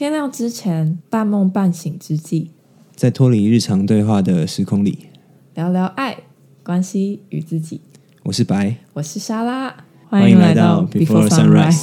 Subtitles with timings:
[0.00, 2.52] 天亮之前，半梦半醒之际，
[2.96, 5.10] 在脱离日常对话的时空里，
[5.54, 6.16] 聊聊爱、
[6.64, 7.82] 关系与自己。
[8.22, 11.82] 我是白，我是莎拉，欢迎来到 Before Sunrise。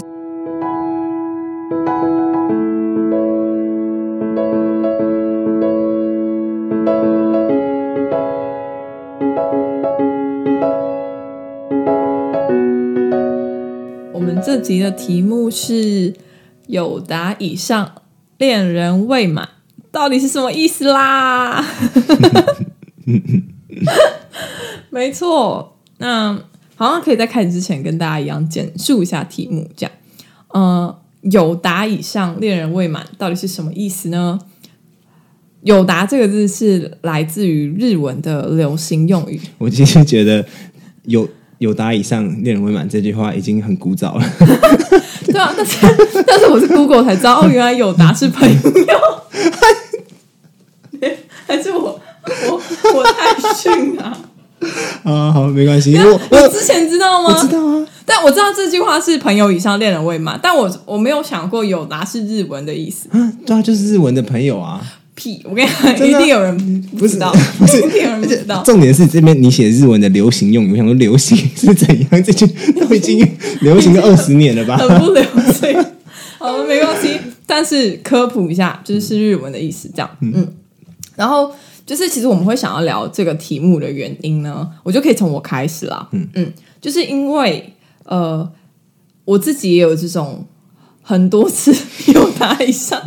[14.11, 16.15] 我们这集的题目是
[16.65, 17.91] 有答以上，
[18.38, 19.49] 恋人未满，
[19.91, 21.65] 到底是什么意思啦？
[24.89, 26.39] 没错，那
[26.75, 29.92] 好像可以在开始之前跟大家一样简述一下题目，这样，
[30.50, 34.39] 呃，有答以上，恋人未满，到底是什么意思呢？
[35.64, 40.45] 有答这个字是来自于日文的流行用语，我其实觉得
[41.03, 41.28] 有
[41.59, 44.23] 有答以上，恋人未满这句话已经很古早了。
[45.25, 45.78] 对啊，但是
[46.25, 48.59] 但是我是 Google 才知道，哦，原来有答是朋友，
[51.48, 52.00] 还是我
[52.50, 52.62] 我
[52.96, 54.18] 我太逊啊？
[55.04, 57.30] 啊， 好，没关系，我我之前知道吗？
[57.36, 63.08] 我知道啊，但我知道这句话是朋友以上，恋人未满，但我我没有想过有达是日文的意思。
[63.12, 64.81] 啊，对啊，就是日文的朋友啊，
[65.18, 65.42] 屁！
[65.44, 68.64] 我跟你讲，一定有人不知道，不是一定有人不知道。
[68.64, 72.24] 重点是这边你写日文的流行用语，我想说流行是怎样？
[72.24, 72.46] 这句
[72.80, 73.28] 都已经
[73.62, 74.78] 流行了二十年了吧？
[74.78, 75.86] 很不流行。
[76.38, 77.20] 好，没关系。
[77.48, 80.09] 但是科普一下，就是是日文的意思，这样。
[80.22, 80.48] 嗯。
[81.16, 81.52] 然后
[81.84, 86.08] 就是，其实我们会想要聊这个题目的原因呢，我就可以从我开始啦。
[86.12, 88.48] 嗯嗯，就是因为呃，
[89.26, 90.46] 我自己也有这种
[91.08, 91.73] 很多次
[92.11, 93.02] 有答以上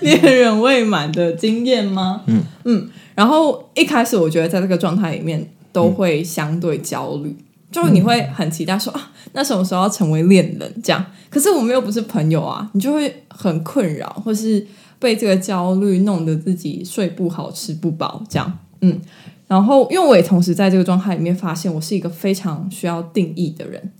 [0.00, 2.22] 恋人未满的经验吗？
[2.26, 2.90] 嗯嗯。
[3.14, 7.36] 然后一开始我觉得在这个状态里面都会相对焦虑。
[7.70, 11.06] 就是你会很期待说啊，那什么时候要成为恋人这样？
[11.30, 14.66] 可是我们又不是朋友啊，你就会很困扰，或是
[14.98, 18.58] 被这个焦虑弄得自己睡不好、吃不饱这样。
[18.80, 19.00] 嗯，
[19.46, 23.92] 然后因为我也同时在这个状态里面发现，我是一个非常需要定义的人，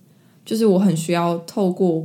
[0.45, 2.05] 就是我很需要透过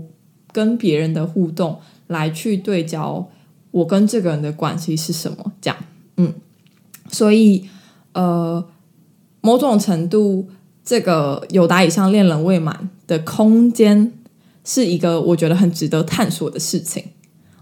[0.52, 3.30] 跟别人的互动来去对焦
[3.72, 5.78] 我跟这个人的关系是什么这样。
[6.18, 6.34] 嗯，
[7.10, 7.68] 所以
[8.14, 8.66] 呃，
[9.42, 10.50] 某种程度。
[10.82, 14.12] 这个有达以上恋人未满的空间
[14.66, 17.04] 是一个我觉得很值得探索的事情。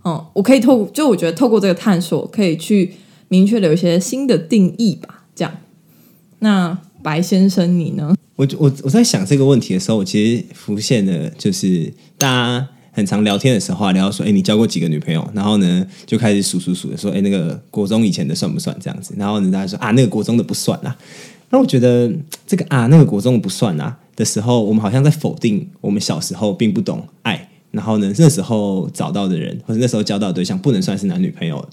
[0.05, 2.93] 嗯，我可以透就我觉得透过这个探索，可以去
[3.27, 5.25] 明确的有一些新的定义吧。
[5.35, 5.57] 这样，
[6.39, 8.15] 那白先生你呢？
[8.37, 15.29] 我我我在想这个问题的时候，我其实浮现的就是大家很常聊天的时候啊，聊到说，哎，你交过几个女朋友？
[15.31, 19.13] 然后呢，就开始数数数的说，哎，那个国中以前的算不算这样子？
[19.15, 20.97] 然后呢，大家说啊，那个国中的不算啦。
[21.51, 22.11] 那我觉得
[22.47, 31.63] 这个啊，那个国中的不算啊的时候，我们好像在否定我们小时候并不懂爱，然后呢，那时候找到的人或者那时候交到的对象不能算是男女朋友。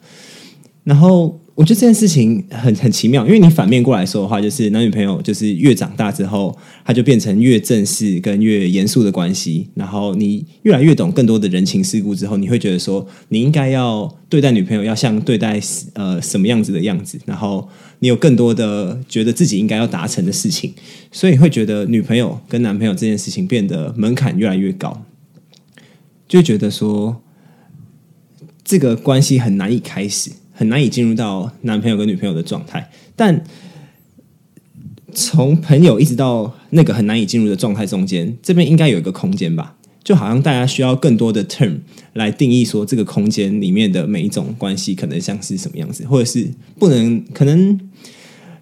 [0.83, 9.69] 然后我觉得这件事情很很奇妙，因为你反面过来说的话，就是男女朋友就是越长大之后，他就变成越正式跟越严肃的关系。
[9.75, 15.61] 然后你越来越懂更多的人情世故之后，你会觉得说，你应该要对待女朋友要像对待
[15.93, 17.69] 呃什么样子的样子，然后。
[18.01, 20.75] 你有更多的觉得自己应该要达成的事情，
[21.11, 25.07] 所以会觉得女朋友跟男朋友这件事情变得门槛越来越高，
[26.29, 27.23] 就觉得说
[28.63, 32.91] 这个关系很难以开始，很难以进入到男朋友跟女朋友的状态。
[33.15, 33.45] 但
[35.13, 39.77] 从朋友一直到那个很难以进入的状态中间，这边应该有一个空间吧？
[40.03, 41.79] 就好像大家需要更多的 term
[42.13, 46.47] 来定义说这个空间里面的每一种关系可能像是什么样子，或者是
[46.79, 47.81] 不能可能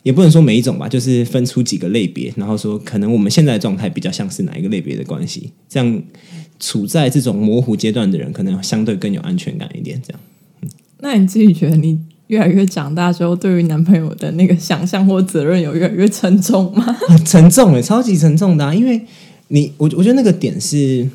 [0.05, 6.03] 也不能说每一种吧，就是分出几个类别，然后说可能我们现在的状态比较像是哪一个类别的关系，这样
[6.61, 10.01] 处在这种模糊阶段的人，可能相对更有安全感一点。
[10.07, 10.21] 这样，
[11.03, 16.85] 那你自己觉得你越来越长大之后，对于男朋友的那个想象或责任有越来越沉重吗？
[17.09, 19.01] 很 沉重诶，超级沉重的，因为
[19.49, 21.09] 你我我觉得那个点是。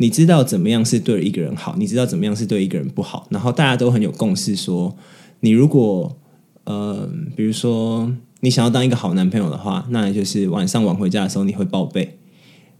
[0.00, 4.96] 你知道怎么样是对一个人好，你知道怎么样是对一个人不好，然后大家都很有共识，说
[5.40, 6.16] 你如果
[6.62, 12.16] 呃，比如说你想要当一个好男朋友的话，那就是晚上晚回家的时候你会报备，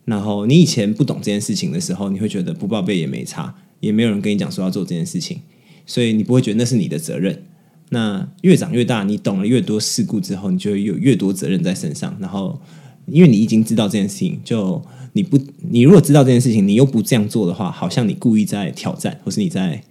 [0.05, 5.41] 然后你以前不懂这件事情的时候，你会觉得不报备也没差，也没有人跟你讲说要做这件事情，
[5.89, 7.43] 所以你不会觉得那是你的责任。
[7.89, 12.63] 那越长越大，你懂了越多事故之后，你就有越多责任在身上，然后
[13.07, 14.81] 因为你已经知道这件事情，就。
[15.15, 15.41] 你不，
[15.71, 19.83] 你如果知道这件事情，你又不这样做的话，好像你故意在挑战，或是你在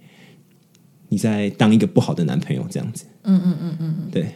[1.08, 3.04] 你在当一个不好的男朋友这样子。
[3.24, 4.28] 嗯嗯嗯嗯嗯，对。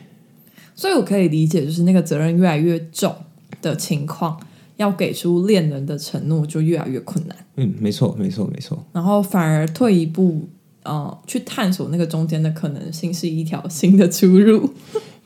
[0.74, 3.14] 所以我可以理解，就是那个责任越来越重
[3.62, 4.38] 的情况，
[4.76, 7.36] 要给出恋人的承诺就越来越困难。
[7.56, 8.84] 嗯，没错，没错，没错。
[8.92, 10.48] 然后反而退一步
[10.84, 14.68] 呃去探索那个中间的可能性，是一条新的出入。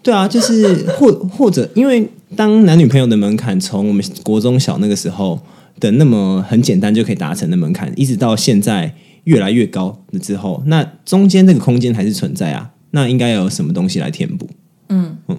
[0.03, 5.41] 对啊，就是或或者，因为当男女朋友的门槛从我们国中小那个时候
[5.81, 8.95] 的那么很简单就可以达成的门槛，一直到现在
[9.25, 12.71] 越来越高了之后，那中间这个空间还是存在啊。
[12.93, 14.49] 那应该有什么东西来填补？
[14.89, 15.37] 嗯嗯，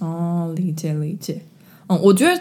[0.00, 1.40] 哦，理解理解。
[1.88, 2.38] 嗯，我觉得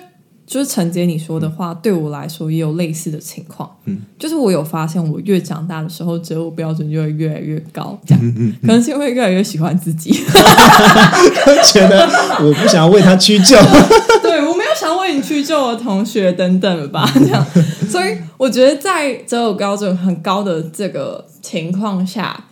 [0.48, 3.70] 就是陈姐你说的话，对我来说也有类似的情况。
[3.84, 8.00] 嗯，就是我有发现，我越长大的时候，择偶标准就会越来越高。
[8.08, 10.10] 这样，可能是因为越来越喜欢自己，
[11.72, 12.10] 觉得
[12.40, 13.58] 我不想要为他屈就。
[14.24, 17.46] 对我没有想为你屈就的同学等等吧， 这样。
[17.90, 22.46] 所以我觉得在择偶标准很高的这个情况下。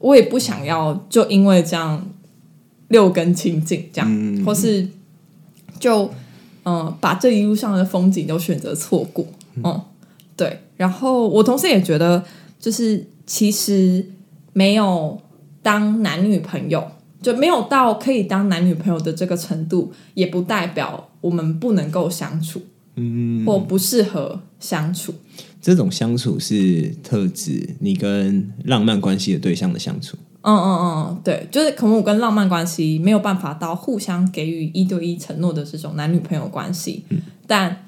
[0.00, 2.08] 我也不想要，就因为这样
[2.86, 4.88] 六根清净，这样，或是
[5.80, 6.08] 就
[6.68, 9.24] 嗯，把这一路上的风景都选择错过，
[9.64, 9.80] 嗯，
[10.36, 10.60] 对。
[10.76, 12.22] 然后我同时也觉得，
[12.60, 14.04] 就是其实
[14.52, 15.18] 没有
[15.62, 16.86] 当男女朋友，
[17.22, 22.60] 就没有到可以当男女朋友的这个程度，也不代表我们不能够相处，
[22.96, 25.14] 嗯，或不适合相处。
[25.60, 30.16] 这种相处是特指你跟浪漫关系的对象的相处。
[30.42, 37.04] 嗯嗯嗯，对，就是可能我跟浪漫关系没有办法到互相给予一对一承诺的这种男女朋友关系，
[37.46, 37.84] 但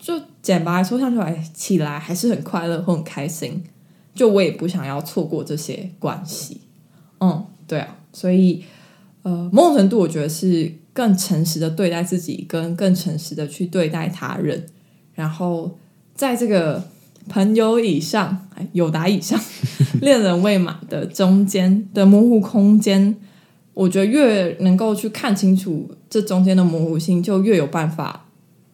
[0.00, 3.62] 就简白说，相处来起来还是很快乐或很开心。
[4.14, 6.60] 就我也不想要错过这些关系。
[7.20, 8.64] 嗯，对啊，所以
[9.22, 14.66] 呃，某种程度我觉得是更诚实的对待自己，跟更诚实的去对待他人，
[15.14, 15.78] 然后
[16.14, 16.91] 在这个。
[17.28, 19.38] 朋友以上，有达以上，
[20.00, 23.14] 恋人未满的中间的模糊空间，
[23.74, 28.26] 我觉得越能够去看清楚这中间的模糊性，就越有办法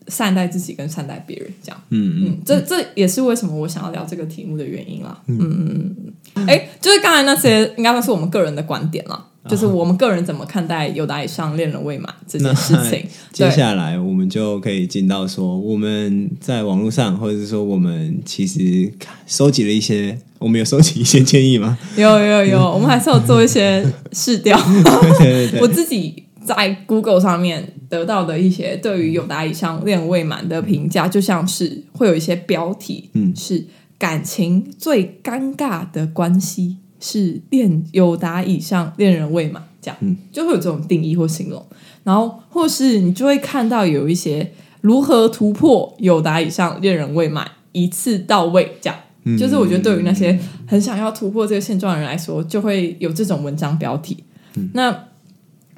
[0.09, 1.49] 善待自己跟善待别人。
[1.63, 5.21] 这样，嗯嗯，这这也是为什么我想要聊这个题目的原因啦。
[5.27, 5.97] 嗯嗯
[6.35, 9.27] 嗯，哎，就是刚才那些，应该都是我们个人的观点了。
[9.49, 13.05] 就是我们个人怎么看待有达以上恋人未满这件事情？
[13.33, 18.93] 接下来我们就可以进到说，我们在网络上，或者是说我们其实
[19.27, 21.79] 收集了一些，我们有收集一些建议吗？
[21.97, 24.59] 有有有， 我们还是有做一些试调。
[25.19, 33.67] 对对对， 我自己在 Google 上面得到的一些对于有达以上恋人未满的评价，就像是会有一些标题，嗯，是
[33.99, 36.77] 感情最尴尬的关系。
[37.01, 41.65] 是恋有达以上恋人未满，这样就会有这种定义或形容。
[42.05, 48.99] 然后或是你就会看到有一些如何突破有达以上恋人未满一次到位，这样
[49.39, 54.25] 就是我觉得对于那些很想要突破这个现状的人来说，就会有这种文章标题。
[54.73, 55.05] 那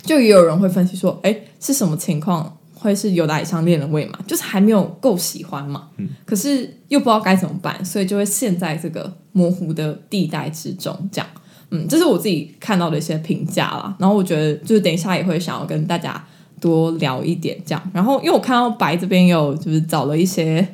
[0.03, 2.57] 就也有人会分析说，哎，是什么情况？
[2.81, 5.89] 会是有达以上恋人未满，就是还没有够喜欢嘛，
[6.25, 10.97] 可是又不知道该怎么办，所以就会陷在这个模糊的地带之中。
[11.13, 11.29] 这样，
[11.71, 13.95] 嗯，这是我自己看到的一些评价啦。
[13.99, 16.27] 然后我觉得，就是等一下也会想要跟大家
[16.59, 17.91] 多聊一点这样。
[17.93, 20.67] 然后，因为我看到白这边有就是找了一些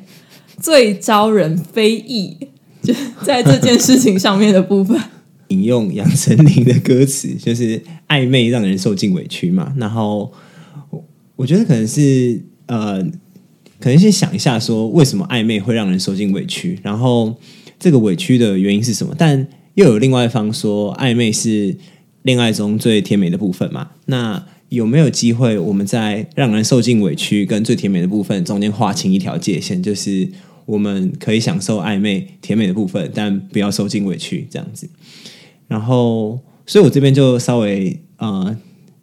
[0.61, 2.37] 最招人非议，
[2.81, 4.97] 就在这件事情上面的部分，
[5.49, 9.73] 引用杨丞琳的歌词，就是暧昧让人受尽委屈嘛。
[9.75, 10.31] 然后。
[11.37, 13.01] 我觉得可能是呃，
[13.79, 17.33] 可能先想一下，说为什么暧昧会让人受尽委屈，然后
[17.79, 19.15] 这个委屈的原因是什么？
[19.17, 21.77] 但又有另外一方说，暧昧是
[22.23, 23.91] 恋爱中最甜美的部分嘛？
[24.07, 30.27] 那有没有机会，我们在让人受尽委屈跟最甜美的部分中间划清一条界限，就是
[30.65, 34.89] 我们可以享受暧昧甜美的部分，但不要受尽委屈这样子。
[35.67, 38.57] 然后，所以我这边就稍微呃。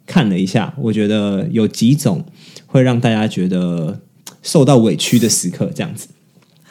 [0.05, 2.25] 看了一下，我觉得有几种
[2.67, 4.01] 会让大家觉得
[4.43, 6.07] 受到委屈的时刻，这样子。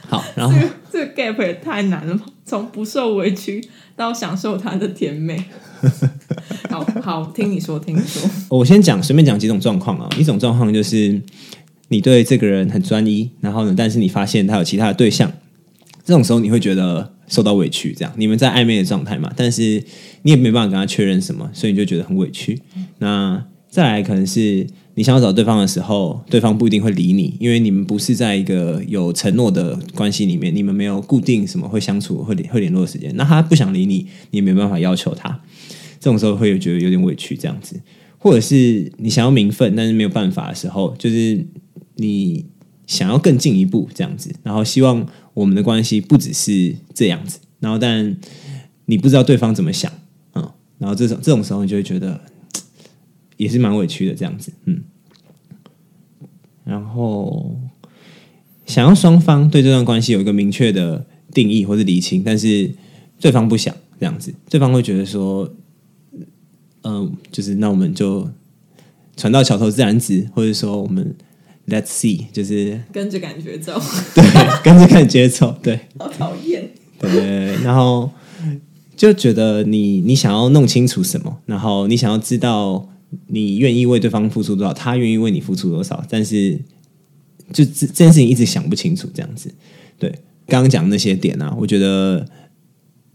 [0.06, 0.56] 好， 然后
[0.92, 5.42] 这个 gap 也太难了，从不受委屈到享受它的甜美。
[6.70, 8.28] 好好听你说，听你说。
[8.48, 10.08] 我先讲，随便讲几种状况啊。
[10.18, 11.20] 一种状况就是
[11.88, 15.30] 你对这个人很专一，然后呢，但是你发现他有其他的对象，
[16.04, 17.92] 这种时候你会觉得受到委屈。
[17.92, 19.82] 这样，你们在暧昧的状态嘛，但是。
[20.26, 22.58] 你也没办法跟他确认什么，所以你就觉得很委屈。
[22.96, 33.14] 那再来可能是你想要找对方的时候，对方不一定会理你，因为你们不是在一个有承诺的关系里面，你们没有固定什么会相处、会会联络的时间。
[33.16, 35.28] 那他不想理你，你也没办法要求他。
[36.00, 37.78] 这种时候会有觉得有点委屈，这样子，
[38.16, 41.46] 或者是你想要名分，但是没有办法的时候，就是
[41.96, 42.46] 你
[42.86, 48.16] 想要更进一步这样子，然后希望我们的关系不只是这样子，然后但
[48.86, 49.92] 你不知道对方怎么想。
[50.32, 52.20] 嗯然后这种这种时候，你就会觉得
[53.36, 54.82] 也是蛮委屈的这样子，嗯。
[56.64, 57.56] 然后
[58.66, 62.74] 想要双方对这段关系有一个明确的定义或者理清，但是
[63.20, 65.48] 对方不想这样子，对方会觉得说，
[66.82, 68.28] 嗯、就是那我们就
[69.16, 71.14] 船到桥头自然直，或者说我们
[71.66, 73.80] Let's see，就是跟着感觉走，
[74.14, 74.22] 对
[74.62, 75.80] 跟着感觉走，对。
[75.98, 76.68] 好讨厌。
[77.00, 78.10] 对对对，然后
[78.94, 82.86] 就觉得你你想要弄清楚什么，然后你想要知道
[83.28, 86.60] 你愿意为对方付出多少，他愿意为你付出多少，但是
[87.50, 89.50] 就这这件事情一直想不清楚，这样子。
[89.98, 90.10] 对，
[90.46, 92.26] 刚刚讲那些点啊，我觉得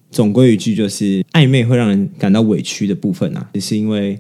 [0.10, 4.20] 总归一句就是暧昧会让人感到委屈的部分啊，只是因为。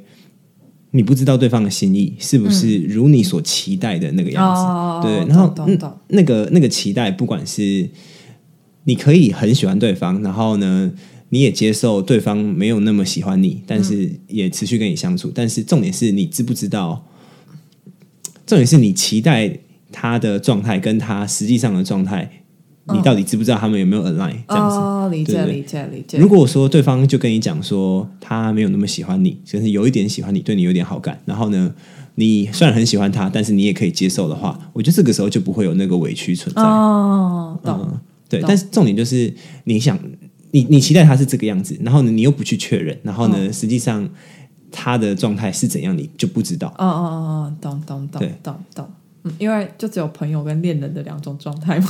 [0.91, 5.53] 你不知道对方的心意是不是如你所期待的那个样子，哦对，然后
[6.07, 7.87] 那个那个期待，不管是
[8.85, 10.91] 你可以很喜欢对方，然后呢，
[11.29, 15.31] 你也接受对方没有那么喜欢你，但是也持续跟你相处。
[15.33, 17.05] 但是重点是你知不知道？
[18.47, 19.59] 重点是你期待
[19.91, 22.43] 他的状态跟他实际上的状态，
[22.93, 24.77] 你到底知不知道他们有没有 align 这样子？
[24.77, 26.17] 哦，理解理解理解。
[26.17, 31.73] 如果说对方就跟你讲说他没有那么喜欢你，就是有一点喜欢你，对你有点好感，然后呢，
[32.15, 36.61] 你虽然很喜欢他，但是你也可以接受的话，我觉得这个时候就不会有那个委屈存在。
[36.61, 37.87] 哦，懂。
[37.91, 38.41] 嗯，对。
[38.41, 39.33] 但是重点就是
[39.65, 39.97] 你想，
[40.51, 44.07] 你你期待他是这个样子，然后呢，你又不去确认，然后呢，嗯实际上
[44.71, 46.67] 他的状态是怎样，你就不知道。
[46.77, 48.87] 哦哦哦哦，懂懂懂对懂懂。
[49.29, 51.87] 嗯，因为就只有朋友跟恋人的两种状态嘛，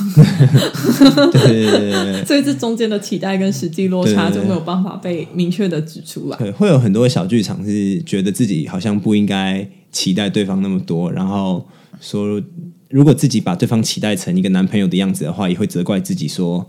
[1.32, 2.26] 对对对对对对。
[2.28, 6.38] 所以这中间的期待跟实际落差就没有办法被明确的指出来。
[6.38, 11.68] 对，会有很多小剧场是觉得自己好像不应该期待对方那么多，然后
[12.00, 12.42] 说
[12.90, 16.68] 如果自己把对方期待成一个男朋友的样子的话，也会责怪自己说，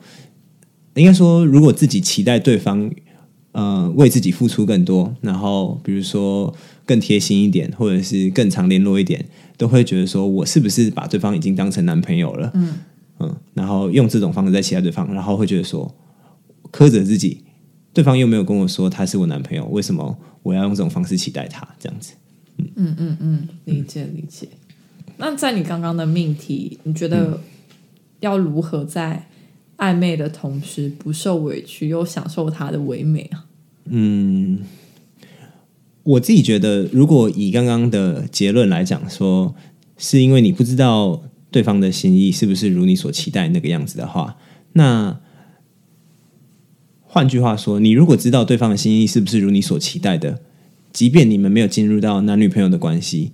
[0.95, 2.91] 应该说如果自己期待对方
[3.53, 6.55] 呃为自己付出更多，然后比如说
[6.91, 9.25] 更贴心一点，或者是更常联络一点，
[9.57, 12.51] 都会觉得说我是不是把对方已经当成男朋友了？
[12.55, 12.75] 嗯
[13.21, 15.95] 嗯，然后用这种方式在期待对方，然后会觉得说
[16.73, 17.45] 苛责自己。
[17.93, 21.65] 对方又没有跟我说他是我男朋友，为什么我要用这种方式期待他？
[21.79, 22.15] 这样子，
[22.75, 24.49] 嗯嗯嗯理解理解。
[25.17, 27.41] 那在你刚刚的命题，你觉得
[28.19, 29.29] 要如何在
[29.77, 33.47] 暧昧的同时不受委屈，又享受他的唯美啊？
[36.02, 39.54] 我自己觉得，如果以刚刚的结论来讲，说
[39.99, 44.37] 是因为你不知道对方的心意是不是如你所期待那个样子的话，
[44.73, 45.21] 那
[47.02, 50.40] 换句话说，你如果知道对方的心意是不是如你所期待的，
[50.92, 53.33] 即便你们没有进入到男女朋友的关系，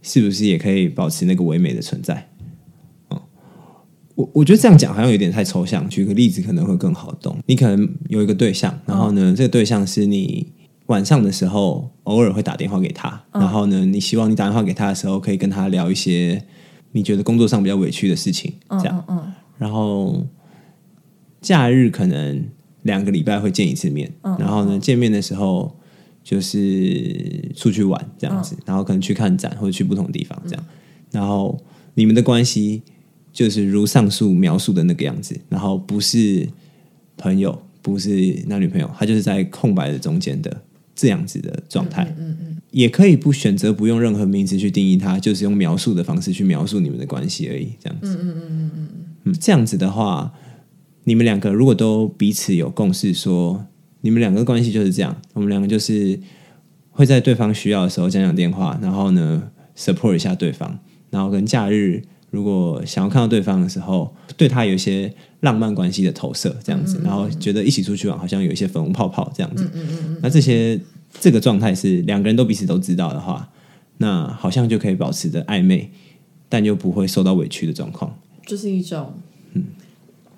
[0.00, 2.30] 是不是也可以保持那个唯美的存在？
[3.08, 3.22] 哦，
[4.14, 7.38] 我我觉得这样讲好像有点太抽象，举个例子可能会更好懂。
[7.46, 10.52] 你可能有一个对象，然后呢，这个对象是你
[10.86, 16.42] 晚上的时候偶尔会打电话给他，然后呢，你希望你打电话给他的时候可以跟他聊一些
[16.92, 19.04] 你觉得工作上比较委屈的事情，这样。
[19.08, 20.26] 嗯然后
[21.40, 22.44] 假日可能
[22.82, 25.76] 两个礼拜会见一次面，然后呢，见面的时候
[26.24, 30.64] 就是出去玩这样子，然后可能去看展或者去不同地方这样，
[31.12, 31.56] 然后
[31.94, 32.82] 你们的关系
[33.32, 36.48] 就是如上述描述的那个样子，然后不是
[37.16, 40.60] 朋友，不是男女朋友，他就是在空白的中间的
[41.02, 42.14] 这样子的状态。
[42.16, 48.18] 嗯嗯也可以不选择不用任何名词去定义它，就是用描述的方式去描述你们的关系而已，这样子。
[48.18, 50.32] 嗯，这样子的话，
[51.04, 53.66] 你们两个如果都彼此有共识说，
[54.00, 56.18] 你们两个关系就是这样，我们两个就是
[56.90, 60.78] 会在对方需要的时候讲讲电话，然后呢 support 一下对方，
[61.10, 62.02] 然后跟假日
[62.32, 69.70] 如果想要看到对方的时候，对他有一些浪漫关系的投射，这样子，然后觉得一起出去玩好像有一些粉红泡泡这样子，
[70.22, 70.80] 那这些
[71.20, 73.50] 这个状态是两个人都彼此都知道的话，
[73.98, 75.90] 那好像就可以保持着暧昧，
[76.48, 78.18] 但又不会受到委屈的状况。
[78.46, 79.12] 就是一种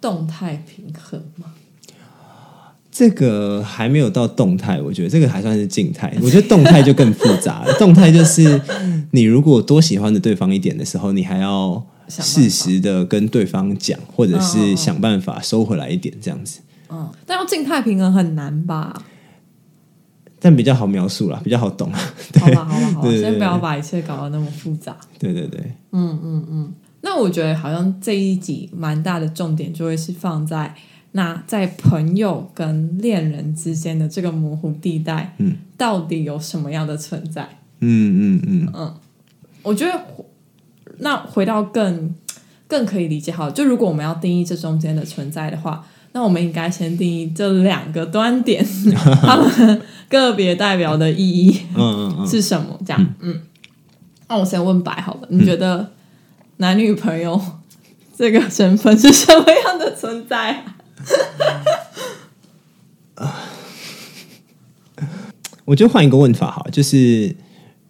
[0.01, 1.55] 动态平衡嘛。
[2.97, 6.17] 这个还没有到动态，我觉得这个还算是静态。
[6.23, 7.73] 我觉得动态就更复杂了。
[7.77, 8.61] 动态就是
[9.11, 16.61] 你如果多喜欢的对方一点的时候，你还要适时的跟对方讲，或者是嗯想办法收回来一点，这样子。
[16.89, 19.03] 嗯，但要静态平衡很难吧？
[20.39, 21.91] 但比较好描述啦，比较好懂。
[22.39, 24.97] 好吧，好吧，好吧，先不要把一切搞得那么复杂。
[25.19, 25.61] 对对对，
[25.91, 30.73] 嗯嗯嗯那我觉得好像这一集蛮大的重点就会是放在
[31.16, 37.49] 那在朋友跟恋人之间的这个模糊地带，嗯，到底有什么样的存在？
[37.78, 38.73] 嗯嗯嗯。
[38.75, 38.94] 嗯，
[39.62, 40.00] 我觉得
[40.99, 42.12] 那回到更
[42.66, 48.66] 更可以理解好，就如果我们要定义这中间的存在的话，那我们应该先定义这两个端点，
[49.23, 52.76] 他们个别代表的意义嗯嗯嗯，是什么？
[52.85, 53.40] 这样，嗯，
[54.26, 55.92] 那我先问白好了，你觉得
[56.56, 57.40] 男女朋友
[58.16, 60.50] 这个身份是什么样的存在？
[60.54, 60.76] 啊？
[65.66, 67.34] 我就换一个问法哈，就是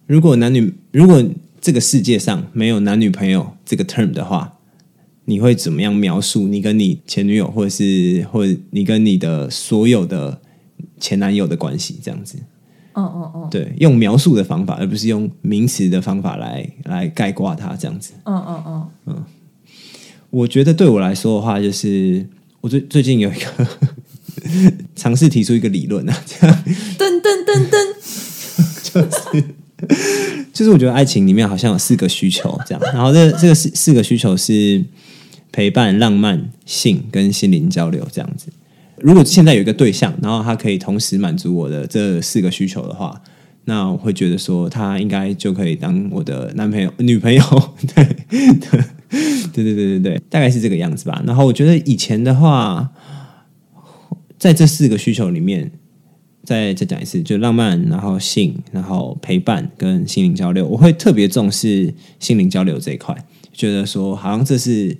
[0.07, 1.23] 如果男女如果
[1.59, 4.59] 这个世界上没有男女朋友这个 term 的话，
[5.25, 10.39] 你会怎么样描述你跟你前女友，或者是或者你跟你的所有的
[10.99, 11.99] 前男友的关系？
[12.01, 12.37] 这样子，
[12.93, 18.13] 嗯嗯嗯对，用描述的方法，而不是用名词的方法来来概括它，这样子。
[18.23, 19.23] 嗯嗯嗯，
[20.29, 22.25] 我觉得对我来说的话，就是
[22.65, 23.67] 我最最近有一个
[24.95, 26.63] 尝试提出一个理论啊，这样
[26.97, 27.77] 噔噔噔噔，
[28.81, 29.43] 就是
[30.51, 34.83] 就是我觉得爱情里面好像有四个需求，这样，然后这这个四四个需求是
[35.51, 38.47] 陪伴、浪漫、性跟心灵交流这样子。
[38.97, 43.21] 如果现在有一个对象，然后他可以同时满足我的这四个需求的话，
[43.65, 47.43] 那我会觉得说他应该就可以当我的男朋友、女朋友。
[47.93, 48.83] 对，对，
[49.53, 51.23] 对，对，对，对对，大概是这个样子吧。
[51.25, 52.91] 然后我觉得以前的话，
[54.37, 55.71] 在这四个需求里面，
[56.43, 63.15] 再再讲一次，就浪漫，然后性，然后陪伴跟心灵交流，我会特别重视心灵交流这一块，
[63.53, 64.97] 觉得说好像这是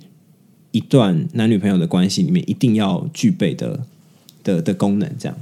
[0.70, 3.84] 一段男女朋友的关系里面一定要具备的
[4.42, 5.38] 的的功能，这样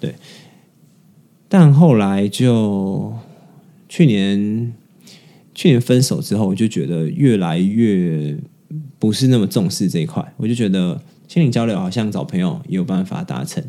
[0.00, 0.14] 对。
[1.48, 3.14] 但后来就
[3.88, 4.72] 去年
[5.58, 8.38] 去年分手之后，我就觉得越来越
[8.96, 13.64] 不是那么重视这一块，我就觉得心灵交流好像找朋友也有办法达成。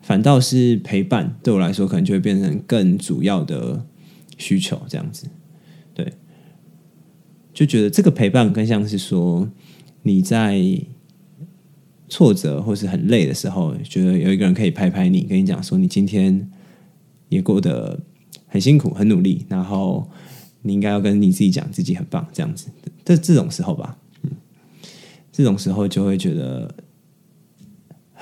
[0.00, 3.84] 反倒是陪伴对我来说，可能就会变成更主要的
[4.38, 5.26] 需求，这样子，
[5.92, 6.12] 对，
[7.52, 9.50] 就觉得这个陪伴更像是说
[10.04, 10.62] 你在
[12.08, 16.48] 挫折或是很累的时候，觉得有一个人可以拍拍你，跟你讲说你今天
[17.28, 17.98] 也过得
[18.46, 20.08] 很辛苦、很努力，然后
[20.62, 22.68] 你应该要跟你自己讲自己很棒，这样子，
[23.04, 24.30] 这这种时候吧，嗯，
[25.32, 26.74] 这种时候就会觉得。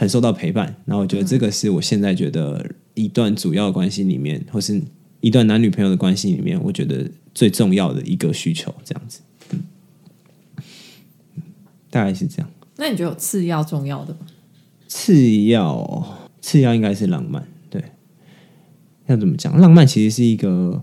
[0.00, 2.64] 很受到陪伴，然后我觉得这个是我现在觉得
[2.94, 4.80] 一段主要关系里面，或是
[5.18, 9.64] 一段男女朋友的关系里面，我觉得最重要的一个需求，这样子，嗯，
[11.90, 12.48] 大概是这样。
[12.76, 14.20] 那你觉得有次要重要的吗？
[14.86, 17.82] 次要，次要应该是浪漫，对。
[19.06, 19.58] 要怎么讲？
[19.58, 20.80] 浪漫其实是一个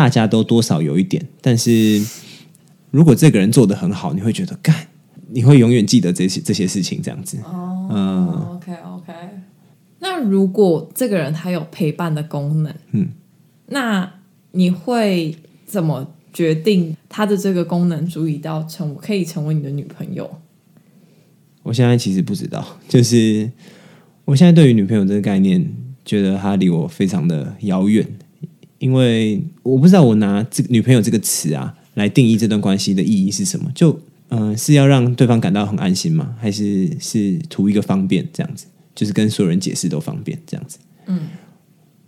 [0.00, 2.02] 大家都多少有一点，但是
[2.90, 4.74] 如果这个人做的很好，你会觉得干，
[5.28, 7.36] 你会永远记得这些这些事情，这样子。
[7.44, 9.12] 哦，嗯 OK OK。
[9.98, 13.08] 那如果这个人他有陪伴的功能，嗯，
[13.66, 14.10] 那
[14.52, 15.36] 你会
[15.66, 20.40] 怎么决定他的这个功能足以到成可以成为你的女朋友？
[21.62, 23.50] 我现在其实不知道，就是
[24.24, 25.70] 我现在对于女朋友这个概念，
[26.06, 28.06] 觉得她离我非常的遥远，
[28.80, 33.70] 因为我不知道我拿这女朋友这个词啊来定义这段关系的意义是什么。
[33.74, 33.98] 就
[34.32, 36.36] 嗯、是要让对方感到很安心吗？
[36.38, 38.66] 还是是图一个方便这样子？
[38.94, 40.78] 就是跟所有人解释都方便这样子。
[41.06, 41.28] 嗯，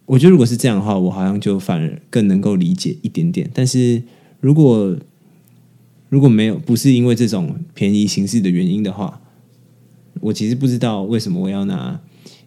[0.07, 3.51] 我觉得如果是这样的话，我好像就反而更能够理解一点点。
[3.53, 4.01] 但是
[4.39, 4.97] 如果
[6.09, 9.21] 如果没有不是因为这种便宜形式的原因的话，
[10.21, 12.01] 我其实不知道为什么我要拿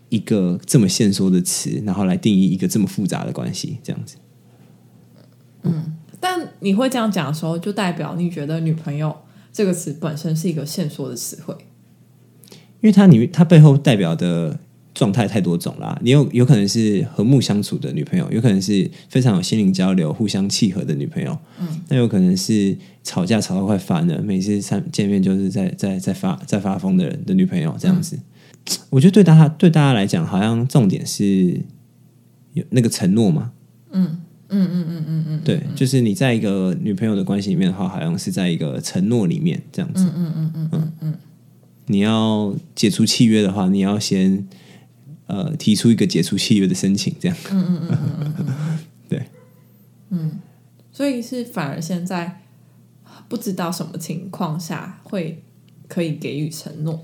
[0.09, 4.17] 一个这么线索的词，然后来定义一个这么复杂的关系，这样子。
[5.63, 9.15] 嗯但你会这样讲的时候，就代表你觉得“女朋友”
[9.53, 11.55] 这个词本身是一个线索的词汇。
[12.81, 14.59] 因为它里面它背后代表的
[14.93, 28.17] 状态太多种啦，你有有可能是和睦相处的女朋友，有可能是非常有心灵交流、互相契合的女朋友，嗯，那有可能是吵架吵到快翻了，每次三见面就是在在在发在发疯的人的女朋友这样子。
[28.89, 31.61] 我觉得对大家对大家来讲，好像重点是
[32.53, 33.51] 有那个承诺嘛，
[33.91, 40.03] 嗯嗯嗯嗯嗯嗯，对，就是你在一个女朋友的关系里面的话，好像是在一个承诺里面这样子。
[40.03, 41.15] 嗯嗯嗯嗯嗯嗯，
[41.87, 44.47] 你要解除契约的话，你要先
[45.27, 47.37] 呃提出一个解除契约的申请，这样。
[47.51, 49.27] 嗯嗯嗯嗯嗯， 对，
[50.91, 52.41] 所以是反而现在
[53.27, 55.43] 不知道什么情况下会
[55.87, 57.03] 可以给予承诺。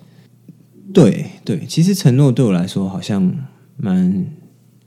[0.94, 3.34] 对对，其实承诺对我来说好像
[3.78, 4.26] 蛮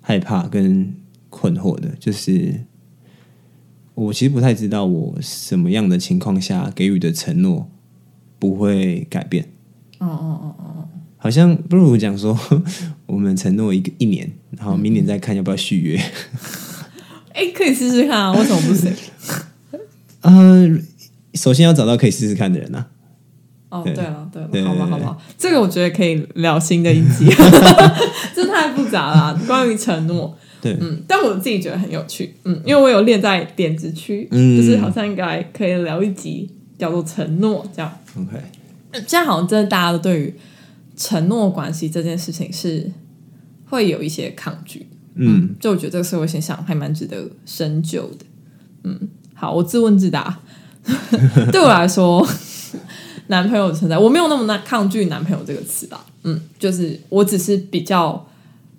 [0.01, 0.95] 害怕跟
[1.31, 2.65] 困惑的，就是
[3.95, 7.71] 我其实不太知道我什么样的情况下给予的承诺
[8.39, 9.45] 不会改变。
[9.99, 12.39] 哦哦哦哦，好像不如讲说，
[13.07, 15.97] 我们承诺一个一年，然后明年再看要不要续约。
[17.33, 18.93] 哎，可以试试看啊，为什么不行？
[20.23, 20.79] 呃，
[21.35, 22.91] 首先要找到可以试试看的人啊。
[23.75, 27.27] 哦，对对了，对了，对好吧，好吧，这个我觉得可以聊新的一集，
[28.33, 29.41] 这太复杂了。
[29.49, 34.57] 关于承诺，对，嗯，但我自己觉得很有趣，嗯，因为我有列在点子区，嗯。
[34.57, 37.93] 就是好像应该可以聊一集叫做承诺这样。
[38.17, 38.41] OK，
[38.93, 40.35] 现在好像真的大家都对于
[40.97, 42.89] 承诺关系这件事情是
[43.69, 48.25] 会有一些抗拒，嗯，就我觉得这个社会现象还蛮值得深究的。
[48.85, 50.39] 嗯，好，我自问自答，
[51.51, 52.25] 对我来说，
[53.29, 56.05] 男朋友存在，我没有那么难抗拒男朋友这个词吧。
[56.25, 58.27] 嗯，就是我只是比较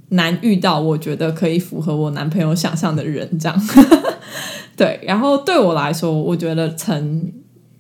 [0.10, 3.62] 难遇到我觉得可以符合我男朋友想象的人，这样。
[4.78, 7.34] 对，然后对我来说，我觉得陈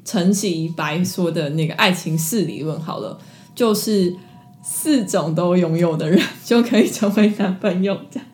[0.03, 3.19] 陈启白说的那个爱情四理论好了，
[3.53, 4.15] 就是
[4.63, 8.27] 四种都拥有的人就可以成为男朋友这样。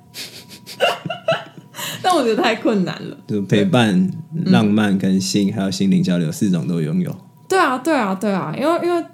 [2.03, 3.17] 但我觉得太困难了。
[3.27, 4.11] 就陪伴、
[4.45, 7.15] 浪漫跟性，还有心灵交流四种都拥有。
[7.51, 9.05] 对啊，对啊，对啊，因为因为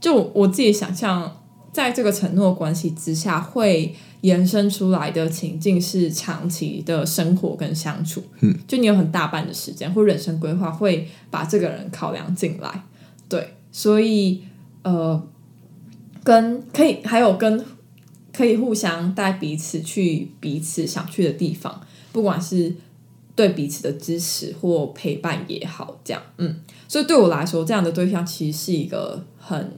[0.00, 1.30] 就我自己想象，
[1.72, 8.20] 在这个承诺关系之下，会延伸出来的情境是长期的生活跟相处。
[8.40, 12.82] 嗯，就你有很大半的时间或人生规划会把这个人考量进来。
[13.28, 14.42] 对，所以
[14.82, 15.22] 呃，
[16.24, 17.64] 跟可以还有跟
[18.32, 21.80] 可以互相带彼此去彼此想去的地方，
[22.10, 22.74] 不管是
[23.36, 29.72] 对彼此的支持或陪伴也好，这样，嗯，所以对我来说，这样的对象其实是一个很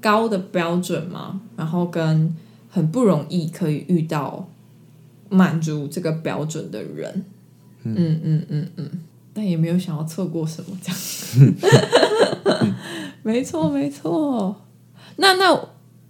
[0.00, 2.36] 高的标准嘛，然后跟
[2.68, 4.48] 很不容易可以遇到
[5.30, 7.24] 满足这个标准的人，
[7.84, 8.90] 嗯嗯嗯嗯，
[9.32, 10.92] 但也没有想要错过什么这
[12.52, 12.74] 样，
[13.22, 14.54] 没错没错，
[15.16, 15.58] 那那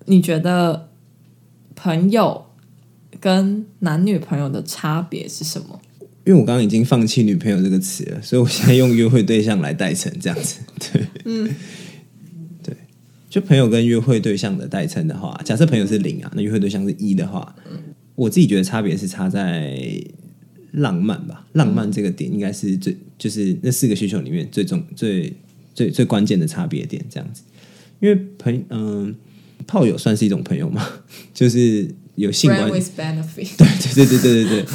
[0.07, 0.89] 你觉得
[1.77, 2.47] 朋友
[3.21, 5.81] 跟男女朋友的差别是什么？
[6.29, 10.59] 因为我刚刚已经放弃女朋友这个词了所以我现在用约会对象来代称这样子。
[10.93, 11.03] 对。
[11.25, 11.49] 嗯。
[12.63, 12.77] 对。
[13.31, 17.57] 就朋友跟约会对象的代称的话假设朋友是零啊那约会对象是一的话
[18.15, 19.81] 我自己觉得差别是差在
[20.73, 21.47] 浪漫吧。
[21.53, 25.33] 浪漫这个点应该是最就是那四个需求里面最重最
[25.75, 27.41] 最最关键的差别点这样子。
[28.01, 29.15] 因为朋嗯
[29.67, 30.87] 炮友算是一种朋友嘛
[31.33, 32.93] 就是有性关系
[33.57, 34.67] 对对对对对对。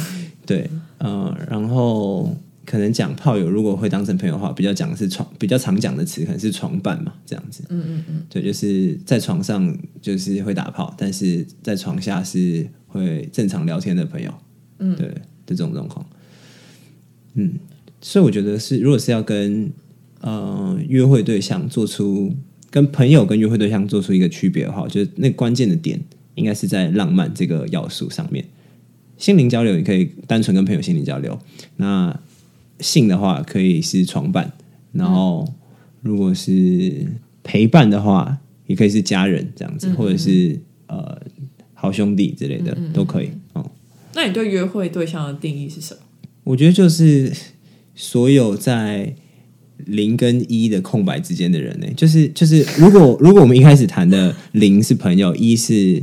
[0.46, 0.70] 对。
[1.04, 7.62] 呃，然后可能讲炮友，如果会当成朋友的话，比较讲的是床，比较常讲的词可能是床伴嘛，这样子。
[7.68, 14.32] 嗯嗯嗯，对，就是在床上就是会打炮，但是在床下是会正常聊天的朋友。
[14.78, 15.12] 嗯，对，
[15.44, 16.06] 这种状况。
[17.34, 17.52] 嗯，
[18.00, 19.70] 所以我觉得是，如果是要跟
[20.22, 22.32] 呃约会对象做出
[22.70, 26.00] 跟朋友跟约会对象做出一个区别的话，我觉得那关键的点
[26.34, 28.42] 应该是在浪漫这个要素上面。
[29.16, 31.38] 心灵交流也可以单纯跟朋友心灵交流，
[31.76, 32.18] 那
[32.80, 34.52] 性的话可以是床伴，
[34.92, 35.46] 然后
[36.02, 37.06] 如果是
[37.42, 41.20] 陪伴的话，也可以是家人这样子，或者是呃
[41.72, 43.30] 好兄弟之类的都可以。
[43.52, 43.70] 哦，
[44.14, 46.00] 那你对约会对象的定义是什么？
[46.44, 47.32] 我觉得就是
[47.94, 49.14] 所有在
[49.86, 56.02] 零跟一的空白之间的人呢，就是就是，如果如果我们一开始谈的零是朋友，一是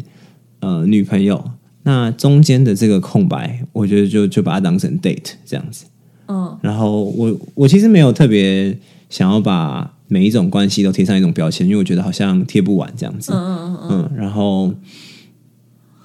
[0.60, 1.52] 呃女朋友，
[1.84, 5.86] 那中间的这个空白，我觉得就就把它当成 date 这样子。
[6.28, 8.78] 嗯，然后我我其实没有特别
[9.10, 13.32] 想要把每一种关系都贴上一种标签，因为我觉得好像贴不完这样子。
[13.34, 14.74] 嗯嗯嗯嗯，嗯，然后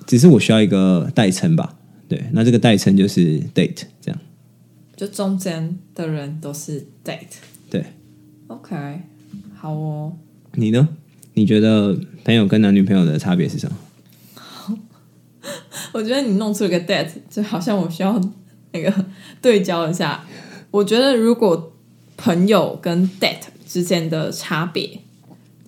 [0.07, 1.77] 只是我需要一个代称吧。
[2.09, 4.19] 对，那这个代称就是 date 这样。
[4.97, 7.37] 就中间的人都是 date。
[7.69, 7.85] 对
[8.47, 8.75] ，OK，
[9.55, 10.13] 好哦。
[10.55, 10.89] 你呢？
[11.35, 13.77] 你觉得朋友跟男女朋友的差别是什么？
[15.93, 18.21] 我觉得你弄出了个 date，就好像我需要
[18.73, 19.05] 那个
[19.41, 20.25] 对焦一下。
[20.71, 21.73] 我觉得如果
[22.17, 25.01] 朋友跟 date 之间的差别，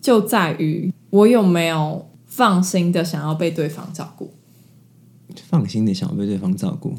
[0.00, 4.32] 就在于我有没有放心的想要被对方照顾。
[5.48, 6.94] 放心的想要被对方照顾。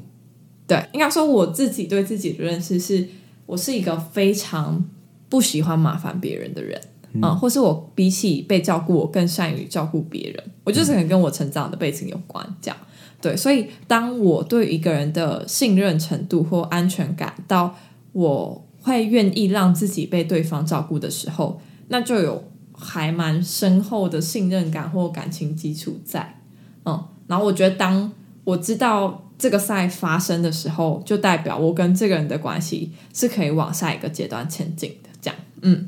[0.66, 3.08] 对，应该说我自己对自己的认识是，
[3.46, 4.86] 我是一个非常
[5.28, 6.80] 不喜欢麻烦别人的人，
[7.14, 10.44] 嗯，或是我比起被照顾，我更善于照顾别人。
[10.64, 12.78] 我就是可能跟我成长的背景有关，这样
[13.22, 13.36] 对。
[13.36, 17.76] 所以，当我对一个人的信任程度或安全感到
[18.14, 22.44] 我会愿意让自己被对方照顾的时候，那就有
[22.74, 26.42] 还蛮深厚的信任感或感情基础在，
[26.86, 27.06] 嗯。
[27.28, 28.12] 然后我觉得，当
[28.44, 29.26] 我知道。
[29.40, 35.10] 这个赛发生的时候，就代表我跟这个人的关系是可以往下一个阶段前进的。
[35.22, 35.88] 这样，嗯，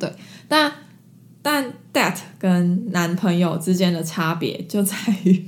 [0.00, 0.12] 对。
[0.48, 0.72] 但
[1.40, 5.46] 但 that 跟男朋友之间的差别就在于，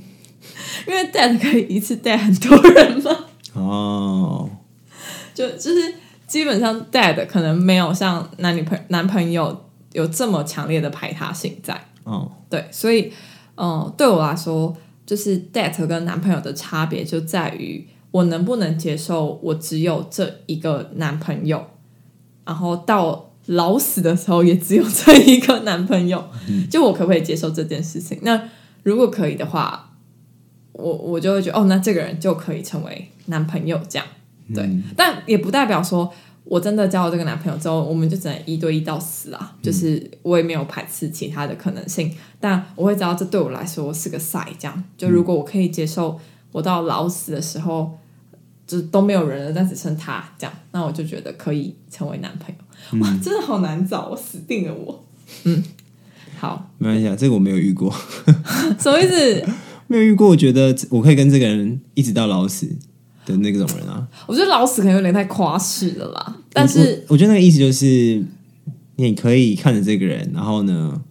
[0.87, 3.25] 因为 that 可以一次带很多人嘛。
[3.53, 4.49] 哦，
[5.33, 11.85] 就就是基本上 that 可能没有像男女朋男朋友有这么强烈的排他性在。
[12.05, 13.11] 哦，对，所以，
[13.57, 14.73] 嗯，对我来说。
[15.05, 21.61] 就是 date 跟男朋友的差别就在于我能不能接受我只有这一个男朋友，
[22.45, 26.23] 然后到老死的时候也只有这一个男朋友，
[26.71, 28.17] 就我可不可以接受这件事情？
[28.21, 28.49] 那
[28.83, 29.91] 如果可以的话，
[30.71, 34.07] 我我就会觉得哦，那这个人就可以成为男朋友这样。
[34.53, 36.11] 对，但也不代表说
[36.43, 39.55] 我真的交了这个男朋友之后，我们就只能一对一到死啊。
[39.61, 44.47] 就是我也没有排斥其他的可能性，但我会知道这对我来说是个赛。
[44.59, 46.19] 这样，就如果我可以接受
[46.51, 47.97] 我到老死的时候，
[48.67, 52.62] 就都没有人了，但只剩他这样，那我就觉得可以成为男朋友。
[52.99, 55.03] 哇，真的好难找，我死定了我。
[55.45, 55.63] 嗯，
[56.37, 57.93] 好，没关系啊，这个我没有遇过。
[58.79, 59.45] 什么意思？
[59.87, 62.67] 没有遇过，我觉得我可以跟这个人一直到老死
[63.25, 64.07] 的那种人啊。
[64.27, 66.35] 我觉得老死可能有点太夸饰了啦。
[66.51, 68.23] 但是我觉得那个意思就是，
[68.95, 71.01] 你可以看着这个人，然后呢，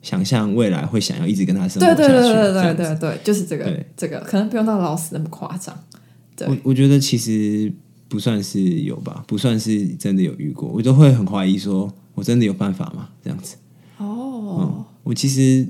[0.00, 2.18] 想象未来会想要一直跟他生活对下去。
[2.18, 5.76] 对对对对对对对，就是这个这个，可能不用到老死那么夸张。
[6.34, 7.72] 对我我觉得其实
[8.12, 13.08] 不算是有吧，不算是真的有遇过，我都会很怀疑，说我真的有办法吗？
[13.24, 13.56] 这样子，
[13.96, 15.66] 哦，我其实